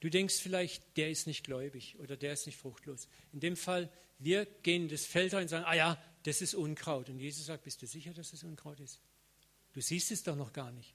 [0.00, 3.06] Du denkst vielleicht, der ist nicht gläubig oder der ist nicht fruchtlos.
[3.34, 7.10] In dem Fall, wir gehen das Feld rein und sagen, ah ja, das ist Unkraut.
[7.10, 8.98] Und Jesus sagt, bist du sicher, dass das Unkraut ist?
[9.74, 10.94] Du siehst es doch noch gar nicht.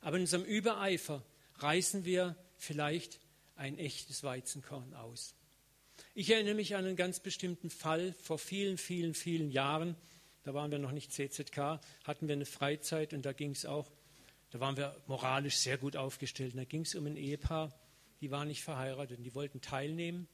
[0.00, 1.22] Aber in unserem Übereifer
[1.56, 3.20] reißen wir vielleicht
[3.56, 5.34] ein echtes Weizenkorn aus.
[6.14, 9.96] Ich erinnere mich an einen ganz bestimmten Fall vor vielen, vielen, vielen Jahren.
[10.44, 13.90] Da waren wir noch nicht CZK, hatten wir eine Freizeit und da ging es auch
[14.54, 16.52] da waren wir moralisch sehr gut aufgestellt.
[16.52, 17.76] Und da ging es um ein Ehepaar,
[18.20, 20.28] die waren nicht verheiratet und die wollten teilnehmen.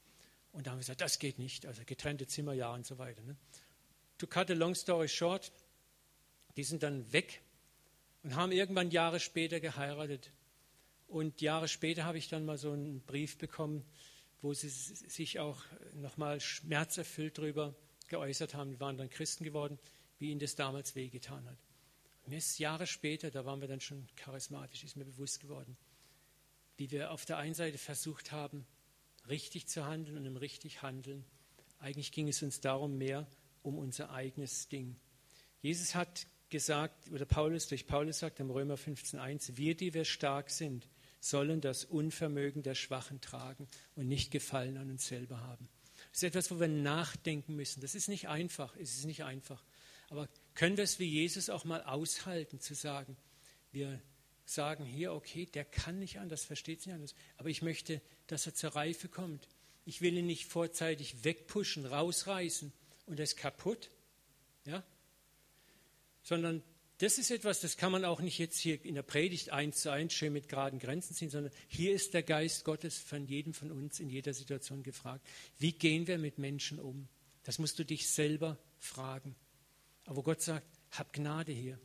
[0.52, 3.22] Und da haben wir gesagt, das geht nicht, also getrennte Zimmer, ja und so weiter.
[3.22, 3.35] Ne?
[4.18, 5.50] To cut a long story short,
[6.59, 7.40] die sind dann weg
[8.22, 10.30] und haben irgendwann Jahre später geheiratet.
[11.09, 13.87] Und Jahre später habe ich dann mal so einen Brief bekommen,
[14.42, 15.62] wo sie sich auch
[15.94, 17.74] nochmal schmerzerfüllt darüber
[18.09, 18.70] geäußert haben.
[18.70, 19.78] Die waren dann Christen geworden,
[20.18, 21.56] wie ihnen das damals wehgetan hat.
[22.31, 25.77] Mir ist Jahre später, da waren wir dann schon charismatisch, ist mir bewusst geworden,
[26.77, 28.64] wie wir auf der einen Seite versucht haben,
[29.29, 31.25] richtig zu handeln und im richtig handeln.
[31.81, 33.27] Eigentlich ging es uns darum mehr
[33.62, 34.95] um unser eigenes Ding.
[35.61, 40.51] Jesus hat gesagt, oder Paulus, durch Paulus sagt im Römer 15,1, wir, die wir stark
[40.51, 40.88] sind,
[41.19, 43.66] sollen das Unvermögen der Schwachen tragen
[43.97, 45.69] und nicht Gefallen an uns selber haben.
[46.12, 47.81] Das ist etwas, wo wir nachdenken müssen.
[47.81, 48.77] Das ist nicht einfach.
[48.77, 49.64] Es ist nicht einfach.
[50.11, 53.17] Aber können wir es wie Jesus auch mal aushalten, zu sagen,
[53.73, 54.01] wir
[54.45, 58.47] sagen hier, okay, der kann nicht anders, versteht es nicht anders, aber ich möchte, dass
[58.47, 59.49] er zur Reife kommt.
[59.85, 62.73] Ich will ihn nicht vorzeitig wegpushen, rausreißen
[63.07, 63.91] und er ist kaputt,
[64.67, 64.85] ja?
[66.23, 66.63] sondern
[66.99, 69.91] das ist etwas, das kann man auch nicht jetzt hier in der Predigt eins zu
[69.91, 73.73] eins schön mit geraden Grenzen ziehen, sondern hier ist der Geist Gottes von jedem von
[73.73, 75.27] uns in jeder Situation gefragt.
[75.59, 77.09] Wie gehen wir mit Menschen um?
[77.43, 79.35] Das musst du dich selber fragen.
[80.07, 81.79] Aber Gott sagt, hab Gnade hier.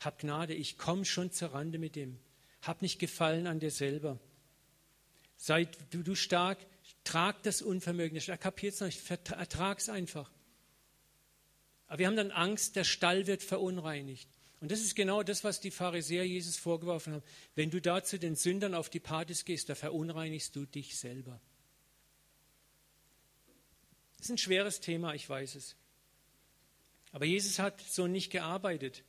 [0.00, 2.18] Hab Gnade, ich komme schon zur Rande mit dem.
[2.62, 4.18] Hab nicht Gefallen an dir selber.
[5.36, 6.58] Sei du, du stark,
[7.04, 8.16] trag das Unvermögen.
[8.18, 10.30] Er kapiert es nicht, ertrag es einfach.
[11.88, 14.28] Aber wir haben dann Angst, der Stall wird verunreinigt.
[14.60, 17.22] Und das ist genau das, was die Pharisäer Jesus vorgeworfen haben.
[17.56, 21.40] Wenn du da zu den Sündern auf die Partys gehst, da verunreinigst du dich selber.
[24.16, 25.74] Das ist ein schweres Thema, ich weiß es.
[27.12, 29.04] Aber Jesus hat so nicht gearbeitet.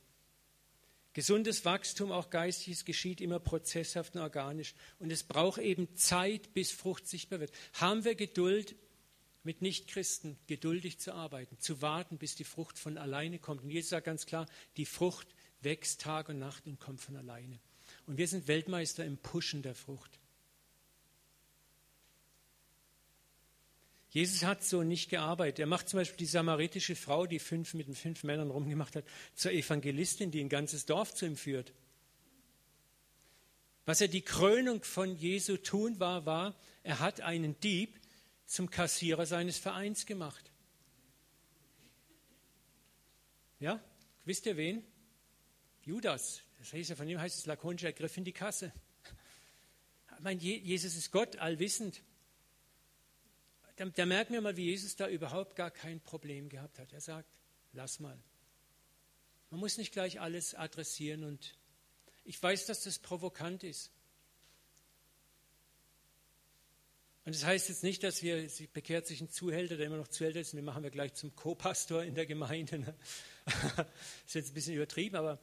[1.14, 4.74] Gesundes Wachstum, auch geistiges, geschieht immer prozesshaft und organisch.
[4.98, 7.52] Und es braucht eben Zeit, bis Frucht sichtbar wird.
[7.74, 8.76] Haben wir Geduld,
[9.44, 13.62] mit Nichtchristen geduldig zu arbeiten, zu warten, bis die Frucht von alleine kommt.
[13.62, 15.28] Und Jesus sagt ganz klar, die Frucht
[15.60, 17.60] wächst Tag und Nacht und kommt von alleine.
[18.06, 20.18] Und wir sind Weltmeister im Pushen der Frucht.
[24.14, 25.58] Jesus hat so nicht gearbeitet.
[25.58, 29.04] Er macht zum Beispiel die samaritische Frau, die fünf mit den fünf Männern rumgemacht hat,
[29.34, 31.72] zur Evangelistin, die ein ganzes Dorf zu ihm führt.
[33.86, 37.98] Was er die Krönung von Jesu tun war, war, er hat einen Dieb
[38.46, 40.48] zum Kassierer seines Vereins gemacht.
[43.58, 43.82] Ja,
[44.24, 44.84] wisst ihr wen?
[45.82, 46.40] Judas.
[46.60, 48.72] Das heißt ja, von ihm heißt es lakonisch, er griff in die Kasse.
[50.16, 52.00] Ich meine, Jesus ist Gott, allwissend
[53.76, 56.92] da, da merken wir mal, wie Jesus da überhaupt gar kein Problem gehabt hat.
[56.92, 57.28] Er sagt,
[57.72, 58.18] lass mal.
[59.50, 61.56] Man muss nicht gleich alles adressieren und
[62.24, 63.90] ich weiß, dass das provokant ist.
[67.26, 70.08] Und das heißt jetzt nicht, dass wir, sie bekehrt sich ein Zuhälter, der immer noch
[70.08, 72.80] Zuhälter ist, und den machen wir gleich zum Co-Pastor in der Gemeinde.
[72.80, 72.94] Ne?
[73.46, 73.86] das
[74.26, 75.38] ist jetzt ein bisschen übertrieben, aber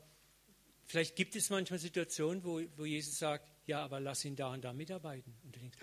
[0.85, 4.61] vielleicht gibt es manchmal Situationen, wo, wo Jesus sagt, ja, aber lass ihn da und
[4.63, 5.33] da mitarbeiten.
[5.43, 5.77] Und du denkst,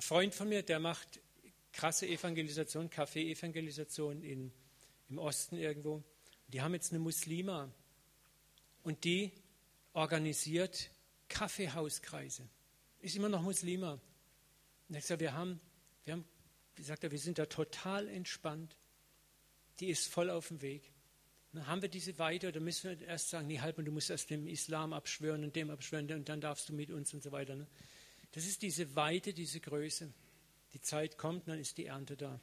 [0.00, 1.20] ein Freund von mir, der macht
[1.74, 6.02] krasse Evangelisation, Kaffee-Evangelisation im Osten irgendwo.
[6.48, 7.70] Die haben jetzt eine Muslima
[8.82, 9.30] und die
[9.92, 10.90] organisiert
[11.28, 12.48] Kaffeehauskreise.
[13.00, 14.00] Ist immer noch Muslima.
[14.88, 15.60] Und er sagt, wir haben,
[16.04, 16.24] wir haben,
[16.76, 18.78] wie sagt er, wir sind da total entspannt.
[19.80, 20.90] Die ist voll auf dem Weg.
[21.52, 24.08] Dann haben wir diese Weite oder müssen wir erst sagen, nee, halt mal, du musst
[24.08, 27.32] erst dem Islam abschwören und dem abschwören und dann darfst du mit uns und so
[27.32, 27.54] weiter.
[27.54, 27.66] Ne?
[28.32, 30.12] Das ist diese Weite, diese Größe.
[30.72, 32.40] Die Zeit kommt, dann ist die Ernte da.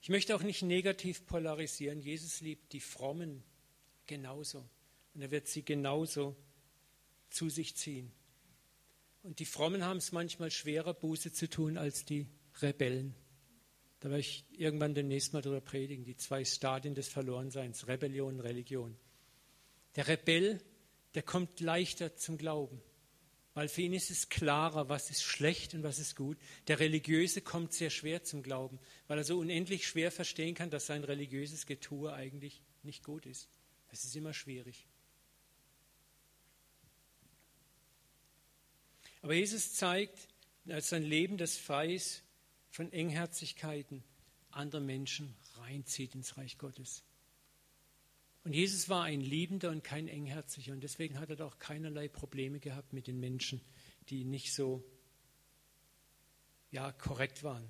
[0.00, 2.00] Ich möchte auch nicht negativ polarisieren.
[2.00, 3.42] Jesus liebt die Frommen
[4.06, 4.64] genauso.
[5.14, 6.36] Und er wird sie genauso
[7.28, 8.12] zu sich ziehen.
[9.24, 12.28] Und die Frommen haben es manchmal schwerer, Buße zu tun, als die
[12.62, 13.16] Rebellen.
[13.98, 18.96] Da werde ich irgendwann demnächst mal darüber predigen, die zwei Stadien des Verlorenseins, Rebellion Religion.
[19.96, 20.60] Der Rebell,
[21.14, 22.82] der kommt leichter zum Glauben,
[23.54, 26.36] weil für ihn ist es klarer, was ist schlecht und was ist gut.
[26.68, 28.78] Der Religiöse kommt sehr schwer zum Glauben,
[29.08, 33.48] weil er so unendlich schwer verstehen kann, dass sein religiöses Getue eigentlich nicht gut ist.
[33.88, 34.86] Das ist immer schwierig.
[39.22, 40.28] Aber Jesus zeigt,
[40.68, 42.22] als sein Leben, das frei ist
[42.68, 44.04] von Engherzigkeiten,
[44.50, 47.05] andere Menschen reinzieht ins Reich Gottes.
[48.46, 50.72] Und Jesus war ein Liebender und kein Engherziger.
[50.72, 53.60] Und deswegen hat er auch keinerlei Probleme gehabt mit den Menschen,
[54.08, 54.84] die nicht so
[56.70, 57.68] ja, korrekt waren.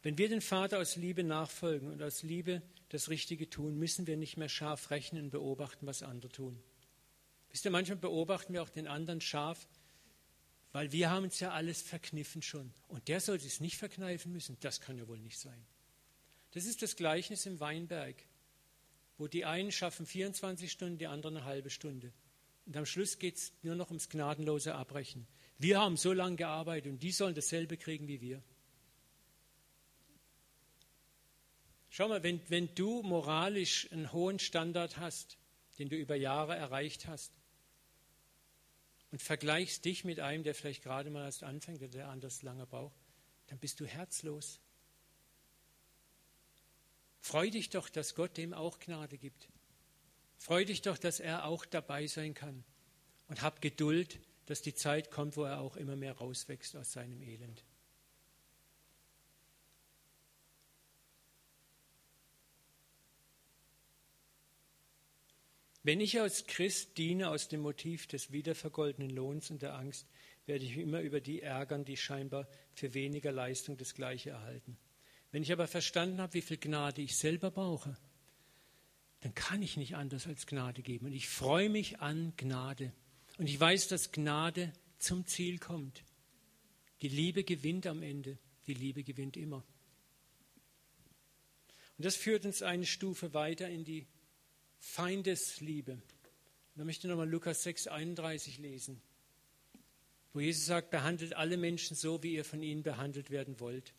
[0.00, 4.16] Wenn wir den Vater aus Liebe nachfolgen und aus Liebe das Richtige tun, müssen wir
[4.16, 6.58] nicht mehr scharf rechnen und beobachten, was andere tun.
[7.50, 9.68] Wisst ihr, manchmal beobachten wir auch den anderen scharf,
[10.72, 12.72] weil wir haben uns ja alles verkniffen schon.
[12.86, 14.56] Und der soll es nicht verkneifen müssen.
[14.60, 15.66] Das kann ja wohl nicht sein.
[16.52, 18.24] Das ist das Gleichnis im Weinberg
[19.18, 22.12] wo die einen schaffen 24 Stunden, die anderen eine halbe Stunde.
[22.66, 25.26] Und am Schluss geht es nur noch ums gnadenlose Abbrechen.
[25.58, 28.42] Wir haben so lange gearbeitet und die sollen dasselbe kriegen wie wir.
[31.90, 35.38] Schau mal, wenn, wenn du moralisch einen hohen Standard hast,
[35.78, 37.32] den du über Jahre erreicht hast,
[39.10, 42.66] und vergleichst dich mit einem, der vielleicht gerade mal erst anfängt oder der anders lange
[42.66, 42.94] braucht,
[43.46, 44.60] dann bist du herzlos.
[47.20, 49.48] Freu dich doch, dass Gott dem auch Gnade gibt.
[50.38, 52.64] Freu dich doch, dass er auch dabei sein kann.
[53.28, 57.22] Und hab Geduld, dass die Zeit kommt, wo er auch immer mehr rauswächst aus seinem
[57.22, 57.64] Elend.
[65.82, 70.06] Wenn ich als Christ diene aus dem Motiv des wiedervergoldenen Lohns und der Angst,
[70.44, 74.76] werde ich immer über die ärgern, die scheinbar für weniger Leistung das Gleiche erhalten.
[75.30, 77.96] Wenn ich aber verstanden habe, wie viel Gnade ich selber brauche,
[79.20, 81.06] dann kann ich nicht anders als Gnade geben.
[81.06, 82.92] Und ich freue mich an Gnade.
[83.36, 86.02] Und ich weiß, dass Gnade zum Ziel kommt.
[87.02, 88.38] Die Liebe gewinnt am Ende.
[88.66, 89.64] Die Liebe gewinnt immer.
[91.96, 94.06] Und das führt uns eine Stufe weiter in die
[94.78, 96.00] Feindesliebe.
[96.76, 99.02] Da möchte ich nochmal Lukas 6, 31 lesen,
[100.32, 103.92] wo Jesus sagt, behandelt alle Menschen so, wie ihr von ihnen behandelt werden wollt.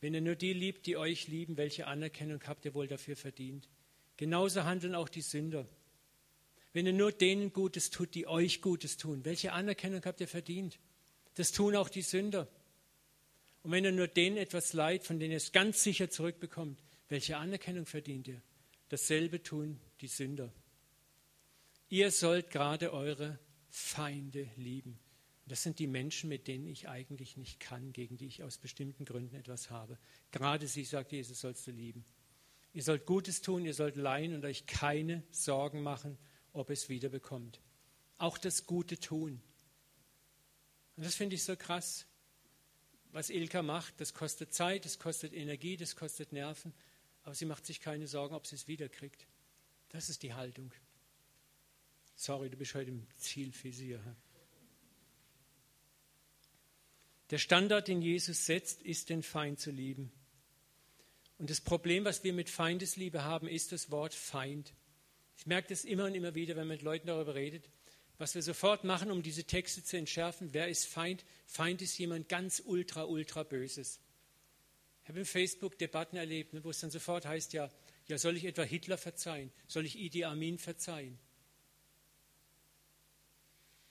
[0.00, 3.68] Wenn ihr nur die liebt, die euch lieben, welche Anerkennung habt ihr wohl dafür verdient?
[4.16, 5.66] Genauso handeln auch die Sünder.
[6.72, 10.78] Wenn ihr nur denen Gutes tut, die euch Gutes tun, welche Anerkennung habt ihr verdient?
[11.34, 12.48] Das tun auch die Sünder.
[13.62, 17.36] Und wenn ihr nur denen etwas leid, von denen ihr es ganz sicher zurückbekommt, welche
[17.36, 18.42] Anerkennung verdient ihr?
[18.90, 20.52] Dasselbe tun die Sünder.
[21.88, 23.38] Ihr sollt gerade eure
[23.70, 24.98] Feinde lieben.
[25.48, 29.04] Das sind die Menschen, mit denen ich eigentlich nicht kann, gegen die ich aus bestimmten
[29.04, 29.98] Gründen etwas habe.
[30.30, 32.04] Gerade sie, sagt Jesus, sollst du lieben.
[32.72, 36.18] Ihr sollt Gutes tun, ihr sollt leihen und euch keine Sorgen machen,
[36.52, 37.60] ob es wieder bekommt.
[38.18, 39.40] Auch das Gute tun.
[40.96, 42.06] Und das finde ich so krass.
[43.12, 46.74] Was Ilka macht, das kostet Zeit, das kostet Energie, das kostet Nerven,
[47.22, 49.26] aber sie macht sich keine Sorgen, ob sie es wiederkriegt.
[49.88, 50.72] Das ist die Haltung.
[52.16, 54.00] Sorry, du bist heute im Zielvisier.
[57.30, 60.10] Der Standard, den Jesus setzt, ist, den Feind zu lieben.
[61.38, 64.72] Und das Problem, was wir mit Feindesliebe haben, ist das Wort Feind.
[65.36, 67.68] Ich merke das immer und immer wieder, wenn man mit Leuten darüber redet.
[68.16, 71.24] Was wir sofort machen, um diese Texte zu entschärfen, wer ist Feind?
[71.46, 74.00] Feind ist jemand ganz ultra, ultra Böses.
[75.04, 77.70] Ich habe in Facebook Debatten erlebt, ne, wo es dann sofort heißt, ja,
[78.08, 79.52] ja, soll ich etwa Hitler verzeihen?
[79.68, 81.18] Soll ich Idi Amin verzeihen?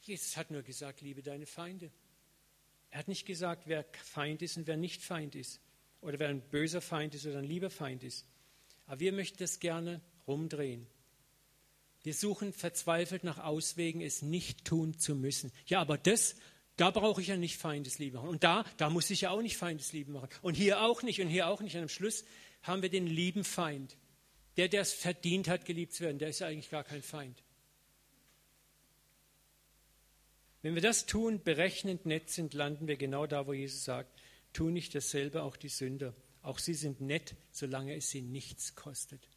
[0.01, 1.91] Jesus hat nur gesagt, liebe deine Feinde.
[2.89, 5.59] Er hat nicht gesagt, wer Feind ist und wer nicht Feind ist.
[6.01, 8.25] Oder wer ein böser Feind ist oder ein lieber Feind ist.
[8.85, 10.87] Aber wir möchten das gerne rumdrehen.
[12.03, 15.51] Wir suchen verzweifelt nach Auswegen, es nicht tun zu müssen.
[15.65, 16.35] Ja, aber das,
[16.77, 18.29] da brauche ich ja nicht Feindesliebe machen.
[18.29, 20.29] Und da, da muss ich ja auch nicht Feindesliebe machen.
[20.41, 21.75] Und hier auch nicht und hier auch nicht.
[21.75, 22.23] Und am Schluss
[22.61, 23.97] haben wir den lieben Feind.
[24.55, 27.43] Der, der es verdient hat, geliebt zu werden, der ist ja eigentlich gar kein Feind.
[30.61, 34.19] Wenn wir das tun, berechnend nett sind, landen wir genau da, wo Jesus sagt,
[34.53, 36.13] tu nicht dasselbe auch die Sünder.
[36.41, 39.29] Auch sie sind nett, solange es sie nichts kostet.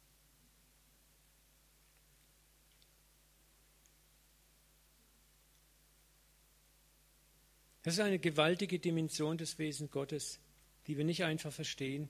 [7.83, 10.39] Das ist eine gewaltige Dimension des Wesens Gottes,
[10.87, 12.09] die wir nicht einfach verstehen.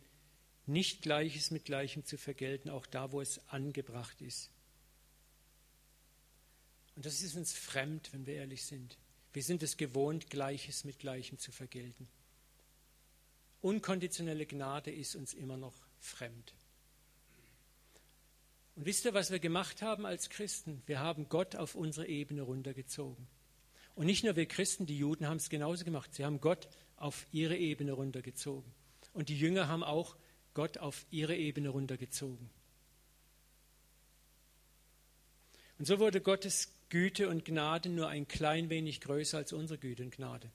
[0.65, 4.51] Nicht Gleiches mit Gleichem zu vergelten, auch da, wo es angebracht ist.
[6.95, 8.97] Und das ist uns fremd, wenn wir ehrlich sind.
[9.33, 12.07] Wir sind es gewohnt, Gleiches mit Gleichem zu vergelten.
[13.61, 16.53] Unkonditionelle Gnade ist uns immer noch fremd.
[18.75, 20.81] Und wisst ihr, was wir gemacht haben als Christen?
[20.85, 23.27] Wir haben Gott auf unsere Ebene runtergezogen.
[23.95, 26.13] Und nicht nur wir Christen, die Juden haben es genauso gemacht.
[26.13, 28.71] Sie haben Gott auf ihre Ebene runtergezogen.
[29.13, 30.15] Und die Jünger haben auch
[30.53, 32.49] Gott auf ihre Ebene runtergezogen.
[35.77, 40.03] Und so wurde Gottes Güte und Gnade nur ein klein wenig größer als unsere Güte
[40.03, 40.51] und Gnade.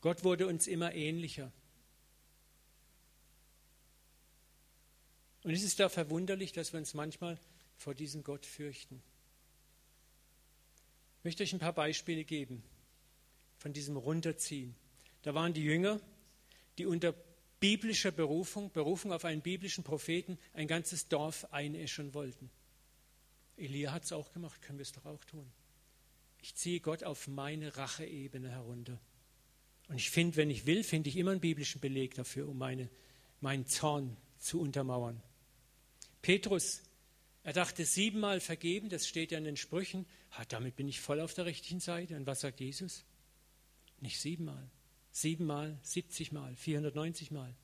[0.00, 1.50] Gott wurde uns immer ähnlicher.
[5.42, 7.40] Und es ist da verwunderlich, dass wir uns manchmal
[7.76, 9.02] vor diesem Gott fürchten.
[11.18, 12.62] Ich möchte euch ein paar Beispiele geben
[13.58, 14.76] von diesem Runterziehen.
[15.22, 16.00] Da waren die Jünger,
[16.78, 17.16] die unter
[17.58, 22.48] biblischer Berufung, Berufung auf einen biblischen Propheten, ein ganzes Dorf einäschern wollten.
[23.56, 25.50] Elia hat es auch gemacht, können wir es doch auch tun.
[26.40, 29.00] Ich ziehe Gott auf meine Racheebene herunter.
[29.88, 32.88] Und ich finde, wenn ich will, finde ich immer einen biblischen Beleg dafür, um meine,
[33.40, 35.22] meinen Zorn zu untermauern.
[36.22, 36.82] Petrus
[37.44, 40.06] er dachte siebenmal vergeben, das steht ja in den Sprüchen.
[40.32, 42.16] Ha, damit bin ich voll auf der richtigen Seite.
[42.16, 43.04] Und was sagt Jesus?
[44.00, 44.70] Nicht siebenmal.
[45.10, 47.54] Siebenmal, siebzigmal, 490 Mal.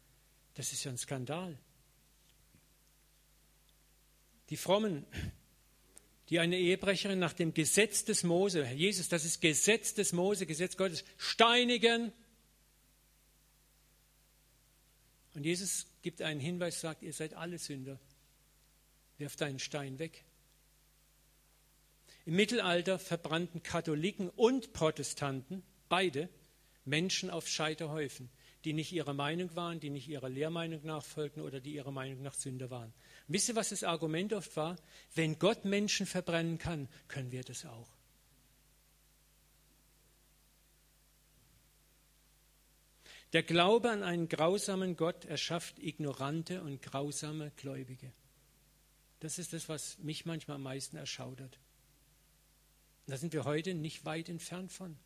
[0.55, 1.59] Das ist ja ein Skandal.
[4.51, 5.07] Die Frommen,
[6.29, 10.77] die eine Ehebrecherin nach dem Gesetz des Mose, Jesus, das ist Gesetz des Mose, Gesetz
[10.77, 12.13] Gottes, steinigen.
[15.35, 17.99] Und Jesus gibt einen Hinweis, sagt, ihr seid alle Sünder.
[19.17, 20.25] Wirf deinen Stein weg.
[22.27, 26.29] Im Mittelalter verbrannten Katholiken und Protestanten, beide,
[26.85, 28.29] Menschen auf Scheiterhäufen,
[28.65, 32.35] die nicht ihrer Meinung waren, die nicht ihrer Lehrmeinung nachfolgten oder die ihrer Meinung nach
[32.35, 32.93] Sünder waren.
[33.29, 34.77] Wisst ihr, was das Argument oft war?
[35.15, 37.89] Wenn Gott Menschen verbrennen kann, können wir das auch.
[43.35, 48.11] Der Glaube an einen grausamen Gott erschafft ignorante und grausame Gläubige.
[49.21, 51.59] Das ist das, was mich manchmal am meisten erschaudert.
[53.07, 54.97] Da sind wir heute nicht weit entfernt von.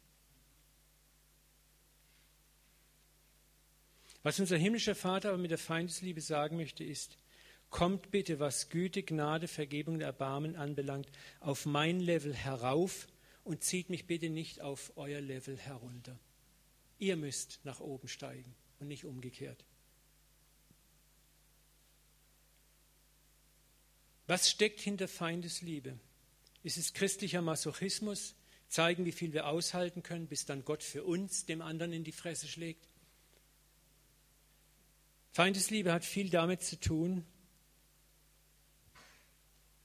[4.22, 7.16] Was unser himmlischer Vater aber mit der Feindesliebe sagen möchte, ist,
[7.72, 11.10] kommt bitte, was Güte, Gnade, Vergebung und Erbarmen anbelangt,
[11.40, 13.08] auf mein Level herauf
[13.42, 16.16] und zieht mich bitte nicht auf euer Level herunter.
[17.00, 19.64] Ihr müsst nach oben steigen und nicht umgekehrt.
[24.28, 25.98] Was steckt hinter Feindesliebe?
[26.62, 28.36] Ist es christlicher Masochismus?
[28.68, 32.12] Zeigen, wie viel wir aushalten können, bis dann Gott für uns dem anderen in die
[32.12, 32.86] Fresse schlägt?
[35.32, 37.26] Feindesliebe hat viel damit zu tun,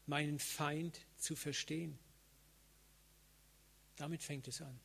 [0.08, 1.98] meinen Feind zu verstehen.
[3.98, 4.80] Damit fängt es an.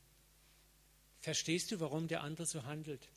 [1.19, 3.07] Verstehst du, warum der andere so handelt?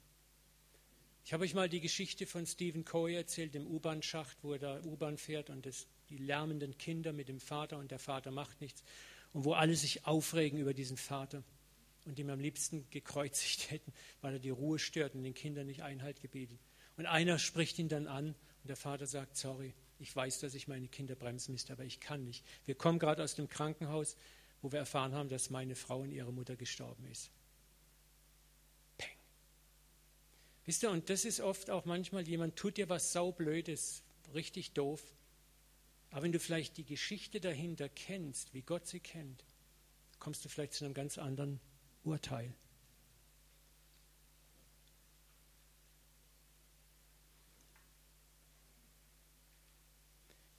[1.24, 4.80] Ich habe euch mal die Geschichte von Stephen Coy erzählt, dem U-Bahn-Schacht, wo er da
[4.84, 8.84] U-Bahn fährt und das, die lärmenden Kinder mit dem Vater und der Vater macht nichts
[9.32, 11.42] und wo alle sich aufregen über diesen Vater
[12.04, 15.82] und ihm am liebsten gekreuzigt hätten, weil er die Ruhe stört und den Kindern nicht
[15.82, 16.60] Einhalt gebietet.
[16.96, 20.68] Und einer spricht ihn dann an und der Vater sagt, sorry, ich weiß, dass ich
[20.68, 22.44] meine Kinder bremsen müsste, aber ich kann nicht.
[22.64, 24.16] Wir kommen gerade aus dem Krankenhaus,
[24.62, 27.30] wo wir erfahren haben, dass meine Frau und ihre Mutter gestorben ist.
[28.98, 29.16] Peng.
[30.64, 34.02] Wisst ihr, und das ist oft auch manchmal, jemand tut dir was saublödes,
[34.34, 35.02] richtig doof.
[36.10, 39.44] Aber wenn du vielleicht die Geschichte dahinter kennst, wie Gott sie kennt,
[40.18, 41.60] kommst du vielleicht zu einem ganz anderen
[42.04, 42.54] Urteil.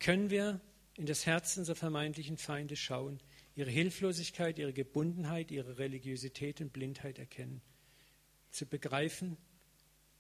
[0.08, 0.62] Können wir
[0.95, 3.20] in das Herz unserer vermeintlichen Feinde schauen,
[3.55, 7.62] ihre Hilflosigkeit, ihre Gebundenheit, ihre Religiosität und Blindheit erkennen,
[8.49, 9.36] zu begreifen,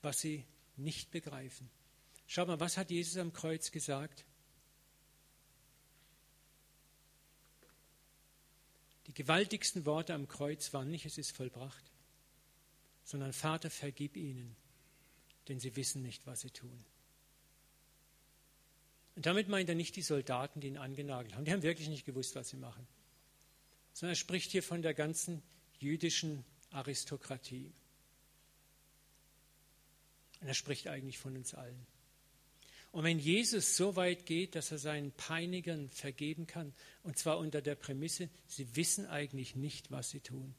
[0.01, 0.43] was sie
[0.75, 1.69] nicht begreifen.
[2.25, 4.25] Schau mal, was hat Jesus am Kreuz gesagt?
[9.05, 11.93] Die gewaltigsten Worte am Kreuz waren nicht, es ist vollbracht,
[13.05, 14.53] sondern Vater, vergib ihnen,
[15.47, 16.83] denn sie wissen nicht, was sie tun.
[19.17, 21.43] Und damit meint er nicht die Soldaten, die ihn angenagelt haben.
[21.43, 22.87] Die haben wirklich nicht gewusst, was sie machen.
[23.93, 25.41] Sondern er spricht hier von der ganzen
[25.79, 27.71] jüdischen Aristokratie.
[30.39, 31.87] Und er spricht eigentlich von uns allen.
[32.91, 37.63] Und wenn Jesus so weit geht, dass er seinen Peinigern vergeben kann, und zwar unter
[37.63, 40.53] der Prämisse, sie wissen eigentlich nicht, was sie tun,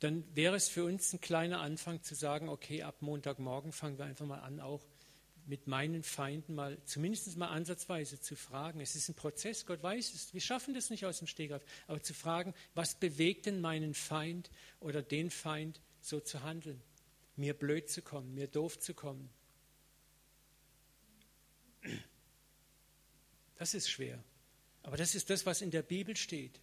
[0.00, 4.04] dann wäre es für uns ein kleiner Anfang zu sagen, okay, ab Montagmorgen fangen wir
[4.04, 4.82] einfach mal an, auch
[5.46, 8.80] mit meinen Feinden mal zumindest mal ansatzweise zu fragen.
[8.80, 10.32] Es ist ein Prozess, Gott weiß es.
[10.32, 11.62] Wir schaffen das nicht aus dem Stegreif.
[11.86, 16.80] Aber zu fragen, was bewegt denn meinen Feind oder den Feind so zu handeln?
[17.36, 19.28] Mir blöd zu kommen, mir doof zu kommen.
[23.56, 24.22] Das ist schwer.
[24.82, 26.60] Aber das ist das, was in der Bibel steht.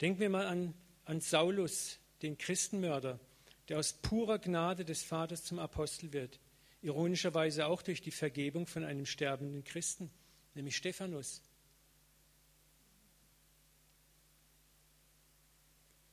[0.00, 0.74] Denken wir mal an,
[1.04, 3.18] an Saulus, den Christenmörder
[3.68, 6.38] der aus purer Gnade des Vaters zum Apostel wird.
[6.80, 10.10] Ironischerweise auch durch die Vergebung von einem sterbenden Christen,
[10.54, 11.42] nämlich Stephanus.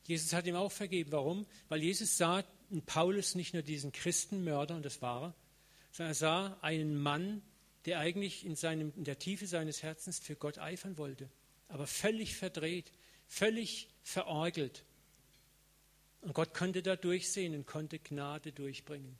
[0.04, 1.12] Jesus hat ihm auch vergeben.
[1.12, 1.46] Warum?
[1.68, 5.34] Weil Jesus sah in Paulus nicht nur diesen Christenmörder, und das war er,
[5.92, 7.42] sondern er sah einen Mann,
[7.86, 11.28] der eigentlich in, seinem, in der Tiefe seines Herzens für Gott eifern wollte,
[11.68, 12.92] aber völlig verdreht,
[13.26, 14.84] völlig verorgelt.
[16.26, 19.16] Und Gott konnte da durchsehen und konnte Gnade durchbringen.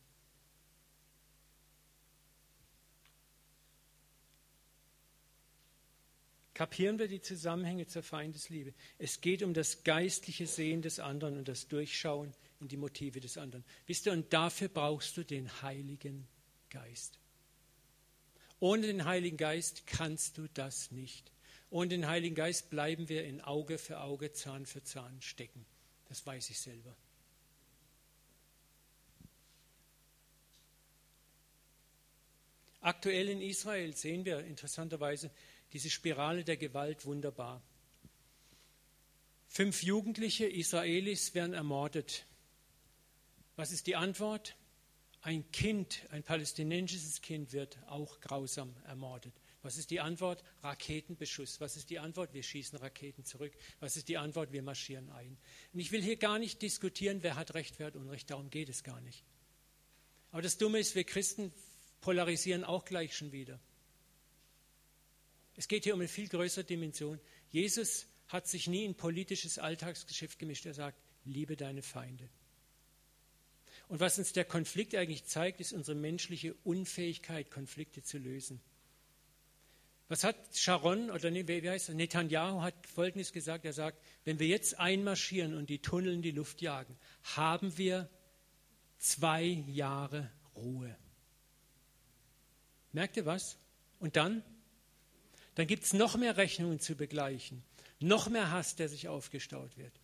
[6.53, 8.75] Kapieren wir die Zusammenhänge zur Feindesliebe.
[8.99, 13.39] Es geht um das geistliche Sehen des anderen und das Durchschauen in die Motive des
[13.39, 13.65] anderen.
[13.87, 16.27] Wisst ihr, und dafür brauchst du den Heiligen
[16.71, 17.21] Geist.
[18.59, 21.31] Ohne den Heiligen Geist kannst du das nicht.
[21.71, 25.65] Ohne den Heiligen Geist bleiben wir in Auge für Auge, Zahn für Zahn stecken.
[26.09, 26.95] Das weiß ich selber.
[32.81, 35.31] Aktuell in Israel sehen wir interessanterweise
[35.73, 37.61] diese Spirale der Gewalt wunderbar.
[39.49, 42.27] Fünf Jugendliche Israelis werden ermordet.
[43.57, 44.55] Was ist die Antwort?
[45.23, 49.33] Ein Kind, ein palästinensisches Kind wird auch grausam ermordet.
[49.67, 50.45] Was ist die Antwort?
[50.63, 51.61] Raketenbeschuss.
[51.61, 52.33] Was ist die Antwort?
[52.33, 53.53] Wir schießen Raketen zurück.
[53.81, 54.53] Was ist die Antwort?
[54.53, 55.37] Wir marschieren ein.
[55.73, 58.31] Und ich will hier gar nicht diskutieren, wer hat Recht, wer hat Unrecht.
[58.31, 59.25] Darum geht es gar nicht.
[60.31, 61.53] Aber das Dumme ist, wir Christen
[62.01, 63.59] polarisieren auch gleich schon wieder.
[65.57, 67.19] Es geht hier um eine viel größere Dimension.
[67.51, 70.67] Jesus hat sich nie in politisches Alltagsgeschäft gemischt.
[70.67, 72.29] Er sagt, liebe deine Feinde.
[73.89, 78.61] Und was uns der Konflikt eigentlich zeigt, ist unsere menschliche Unfähigkeit, Konflikte zu lösen.
[80.09, 81.95] Was hat Sharon oder wie heißt er?
[81.95, 83.65] Netanyahu hat Folgendes gesagt.
[83.65, 86.97] Er sagt, wenn wir jetzt einmarschieren und die Tunnel in die Luft jagen,
[87.35, 88.09] haben wir
[88.99, 90.97] Zwei Jahre Ruhe.
[92.93, 93.59] Merkt ihr was?
[93.99, 94.43] Und dann?
[95.55, 97.63] Dann gibt es noch mehr Rechnungen zu begleichen,
[97.99, 100.01] noch mehr Hass, der sich aufgestaut wird.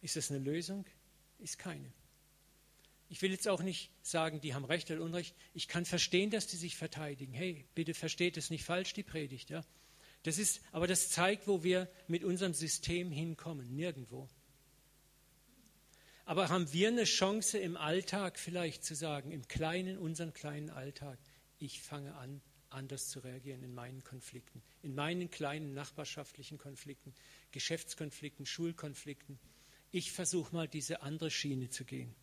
[0.00, 0.84] Ist das eine Lösung?
[1.38, 1.92] Ist keine.
[3.10, 5.34] Ich will jetzt auch nicht sagen, die haben Recht oder Unrecht.
[5.52, 7.32] Ich kann verstehen, dass die sich verteidigen.
[7.32, 9.50] Hey, bitte versteht es nicht falsch, die Predigt.
[9.50, 9.64] Ja?
[10.22, 13.74] Das ist, aber das zeigt, wo wir mit unserem System hinkommen.
[13.74, 14.28] Nirgendwo.
[16.24, 21.18] Aber haben wir eine Chance im Alltag vielleicht zu sagen, im kleinen, unseren kleinen Alltag,
[21.58, 27.12] ich fange an, anders zu reagieren in meinen Konflikten, in meinen kleinen nachbarschaftlichen Konflikten,
[27.50, 29.40] Geschäftskonflikten, Schulkonflikten.
[29.90, 32.14] Ich versuche mal diese andere Schiene zu gehen.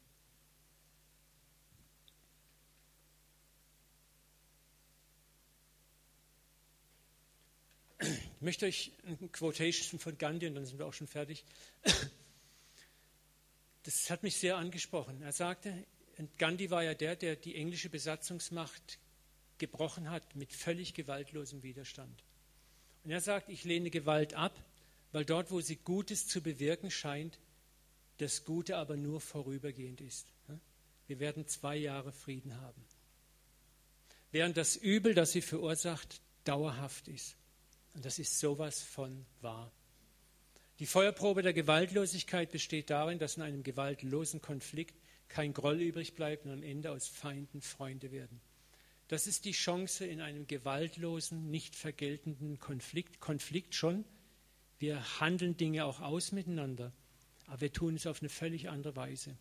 [8.38, 11.43] Ich möchte euch ein Quotation von Gandhi, und dann sind wir auch schon fertig.
[13.81, 15.23] Das hat mich sehr angesprochen.
[15.23, 15.73] Er sagte,
[16.38, 18.99] Gandhi war ja der, der die englische Besatzungsmacht
[19.57, 22.23] gebrochen hat mit völlig gewaltlosem Widerstand.
[23.03, 24.63] Und er sagt, ich lehne Gewalt ab,
[25.13, 27.39] weil dort, wo sie Gutes zu bewirken scheint,
[28.17, 30.27] das Gute aber nur vorübergehend ist.
[31.07, 32.85] Wir werden zwei Jahre Frieden haben.
[34.31, 37.35] Während das Übel, das sie verursacht, dauerhaft ist.
[37.98, 39.72] Und das ist sowas von wahr.
[40.78, 44.93] Die Feuerprobe der Gewaltlosigkeit besteht darin, dass in einem gewaltlosen Konflikt
[45.30, 48.39] kein Groll übrig bleibt und am Ende aus Feinden Freunde werden.
[49.08, 53.20] Das ist die Chance in einem gewaltlosen, nicht vergeltenden Konflikt.
[53.20, 54.06] Konflikt schon.
[54.78, 56.93] Wir handeln Dinge auch aus miteinander,
[57.48, 59.36] aber wir tun es auf eine völlig andere Weise.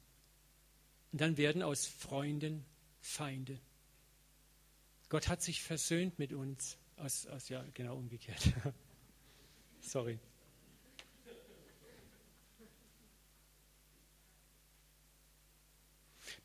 [1.13, 2.65] Und dann werden aus Freunden
[3.03, 3.61] Feinde.
[5.11, 6.79] Gott hat sich versöhnt mit uns.
[6.97, 8.53] Aus, aus, ja, genau umgekehrt.
[9.81, 10.19] Sorry.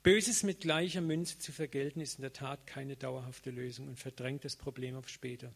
[0.04, 4.44] Böses mit gleicher Münze zu vergelten, ist in der Tat keine dauerhafte Lösung und verdrängt
[4.44, 5.54] das Problem auf später.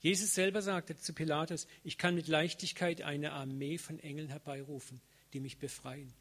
[0.00, 5.00] Jesus selber sagte zu Pilatus, ich kann mit Leichtigkeit eine Armee von Engeln herbeirufen,
[5.32, 6.12] die mich befreien.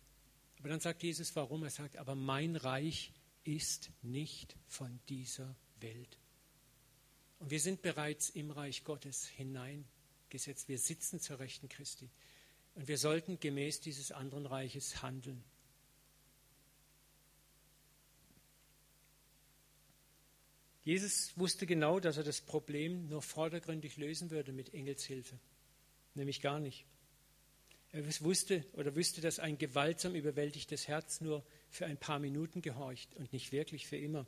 [0.59, 1.63] Aber dann sagt Jesus, warum?
[1.63, 3.11] Er sagt, aber mein Reich
[3.43, 6.17] ist nicht von dieser Welt.
[7.43, 10.69] Und wir sind bereits im Reich Gottes hineingesetzt.
[10.69, 12.09] Wir sitzen zur Rechten Christi.
[12.73, 15.43] Und wir sollten gemäß dieses anderen Reiches handeln.
[20.85, 25.37] Jesus wusste genau, dass er das Problem nur vordergründig lösen würde mit Engelshilfe.
[26.15, 26.85] Nämlich gar nicht.
[27.91, 33.13] Er wusste oder wüsste, dass ein gewaltsam überwältigtes Herz nur für ein paar Minuten gehorcht
[33.15, 34.25] und nicht wirklich für immer.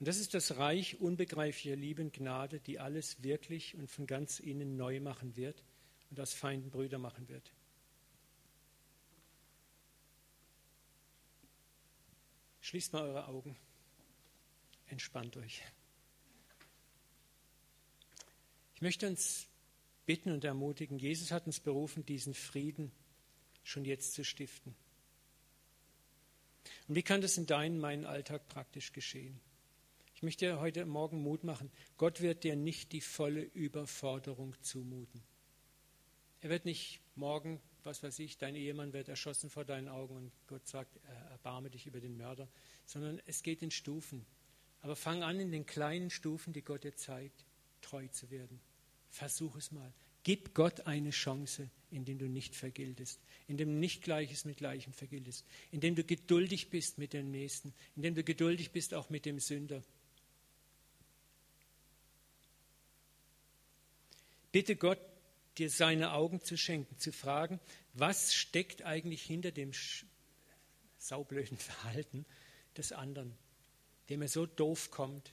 [0.00, 4.40] Und das ist das Reich unbegreiflicher Liebe und Gnade, die alles wirklich und von ganz
[4.40, 5.62] innen neu machen wird
[6.08, 7.52] und aus Feinden Brüder machen wird.
[12.62, 13.58] Schließt mal eure Augen.
[14.86, 15.62] Entspannt euch.
[18.76, 19.48] Ich möchte uns
[20.06, 22.90] bitten und ermutigen, Jesus hat uns berufen, diesen Frieden
[23.62, 24.74] schon jetzt zu stiften.
[26.88, 29.38] Und wie kann das in deinem, meinem Alltag praktisch geschehen?
[30.20, 31.70] Ich möchte dir heute Morgen Mut machen.
[31.96, 35.22] Gott wird dir nicht die volle Überforderung zumuten.
[36.42, 40.32] Er wird nicht morgen, was weiß ich, dein Ehemann wird erschossen vor deinen Augen und
[40.46, 41.00] Gott sagt,
[41.30, 42.48] erbarme dich über den Mörder,
[42.84, 44.26] sondern es geht in Stufen.
[44.82, 47.46] Aber fang an, in den kleinen Stufen, die Gott dir zeigt,
[47.80, 48.60] treu zu werden.
[49.08, 49.90] Versuch es mal.
[50.22, 55.46] Gib Gott eine Chance, indem du nicht vergiltest, indem du nicht Gleiches mit Gleichem vergiltest,
[55.70, 59.82] indem du geduldig bist mit dem Nächsten, indem du geduldig bist auch mit dem Sünder.
[64.52, 64.98] Bitte Gott,
[65.58, 67.60] dir seine Augen zu schenken, zu fragen,
[67.92, 69.72] was steckt eigentlich hinter dem
[70.98, 72.24] saublöden Verhalten
[72.76, 73.36] des anderen,
[74.08, 75.32] der mir so doof kommt,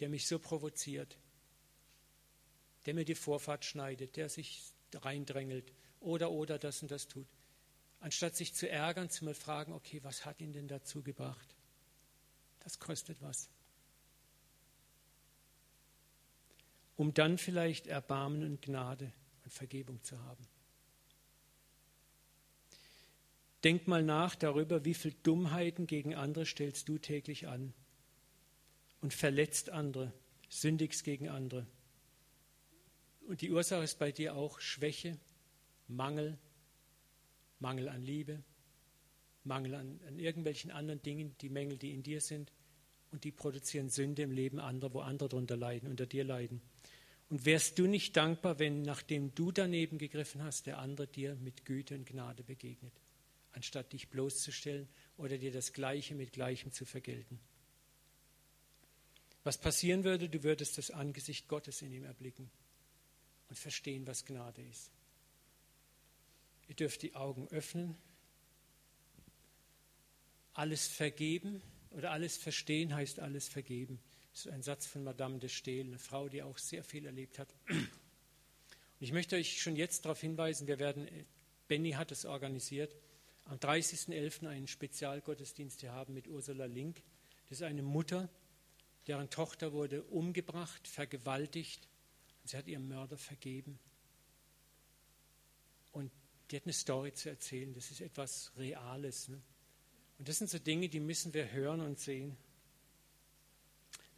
[0.00, 1.18] der mich so provoziert,
[2.84, 4.62] der mir die Vorfahrt schneidet, der sich
[4.94, 7.26] reindrängelt oder oder das und das tut.
[8.00, 11.56] Anstatt sich zu ärgern, zu mal fragen, okay, was hat ihn denn dazu gebracht?
[12.60, 13.48] Das kostet was.
[16.96, 19.12] Um dann vielleicht Erbarmen und Gnade
[19.44, 20.46] und Vergebung zu haben.
[23.64, 27.72] Denk mal nach darüber, wie viel Dummheiten gegen andere stellst du täglich an
[29.00, 30.12] und verletzt andere,
[30.48, 31.66] sündigst gegen andere.
[33.26, 35.18] Und die Ursache ist bei dir auch Schwäche,
[35.88, 36.38] Mangel,
[37.58, 38.42] Mangel an Liebe,
[39.42, 42.52] Mangel an, an irgendwelchen anderen Dingen, die Mängel, die in dir sind.
[43.12, 46.60] Und die produzieren Sünde im Leben anderer, wo andere darunter leiden, unter dir leiden.
[47.28, 51.64] Und wärst du nicht dankbar, wenn, nachdem du daneben gegriffen hast, der andere dir mit
[51.64, 52.92] Güte und Gnade begegnet,
[53.52, 57.40] anstatt dich bloßzustellen oder dir das Gleiche mit Gleichem zu vergelten?
[59.42, 62.50] Was passieren würde, du würdest das Angesicht Gottes in ihm erblicken
[63.48, 64.90] und verstehen, was Gnade ist.
[66.68, 67.96] Ihr dürft die Augen öffnen,
[70.52, 74.00] alles vergeben oder alles verstehen heißt alles vergeben.
[74.36, 77.38] Das ist ein Satz von Madame de Stael, eine Frau, die auch sehr viel erlebt
[77.38, 77.54] hat.
[77.70, 77.88] Und
[79.00, 81.08] ich möchte euch schon jetzt darauf hinweisen, wir werden,
[81.68, 82.94] Benny hat es organisiert,
[83.46, 84.46] am 30.11.
[84.46, 87.02] einen Spezialgottesdienst hier haben mit Ursula Link.
[87.48, 88.28] Das ist eine Mutter,
[89.06, 91.88] deren Tochter wurde umgebracht, vergewaltigt
[92.42, 93.78] und sie hat ihrem Mörder vergeben.
[95.92, 96.12] Und
[96.50, 99.28] die hat eine Story zu erzählen, das ist etwas Reales.
[99.28, 99.40] Ne?
[100.18, 102.36] Und das sind so Dinge, die müssen wir hören und sehen.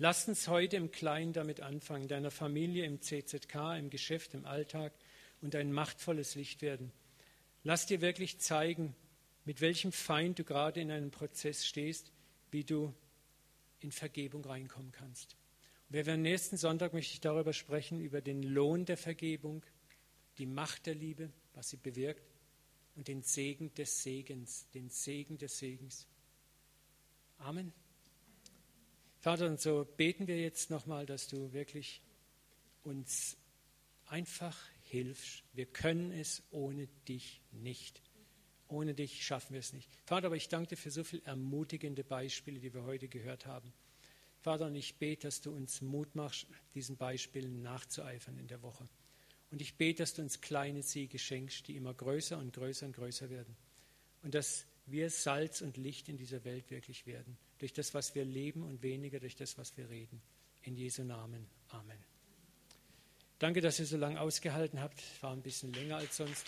[0.00, 4.92] Lasst uns heute im Kleinen damit anfangen, deiner Familie, im CZK, im Geschäft, im Alltag
[5.40, 6.92] und ein machtvolles Licht werden.
[7.64, 8.94] Lass dir wirklich zeigen,
[9.44, 12.12] mit welchem Feind du gerade in einem Prozess stehst,
[12.52, 12.94] wie du
[13.80, 15.36] in Vergebung reinkommen kannst.
[15.88, 19.64] Und wir werden nächsten Sonntag möchte ich darüber sprechen, über den Lohn der Vergebung,
[20.38, 22.22] die Macht der Liebe, was sie bewirkt,
[22.94, 26.06] und den Segen des Segens, den Segen des Segens.
[27.38, 27.72] Amen.
[29.28, 32.00] Vater, und so beten wir jetzt nochmal, dass du wirklich
[32.82, 33.36] uns
[34.06, 35.44] einfach hilfst.
[35.52, 38.00] Wir können es ohne dich nicht.
[38.68, 39.90] Ohne dich schaffen wir es nicht.
[40.06, 43.70] Vater, aber ich danke dir für so viele ermutigende Beispiele, die wir heute gehört haben.
[44.40, 48.88] Vater, und ich bete, dass du uns Mut machst, diesen Beispielen nachzueifern in der Woche.
[49.50, 52.96] Und ich bete, dass du uns kleine Siege schenkst, die immer größer und größer und
[52.96, 53.58] größer werden.
[54.22, 57.36] Und dass wir Salz und Licht in dieser Welt wirklich werden.
[57.58, 60.20] Durch das, was wir leben und weniger durch das, was wir reden.
[60.62, 61.46] In Jesu Namen.
[61.68, 61.98] Amen.
[63.38, 65.00] Danke, dass ihr so lange ausgehalten habt.
[65.22, 66.46] War ein bisschen länger als sonst.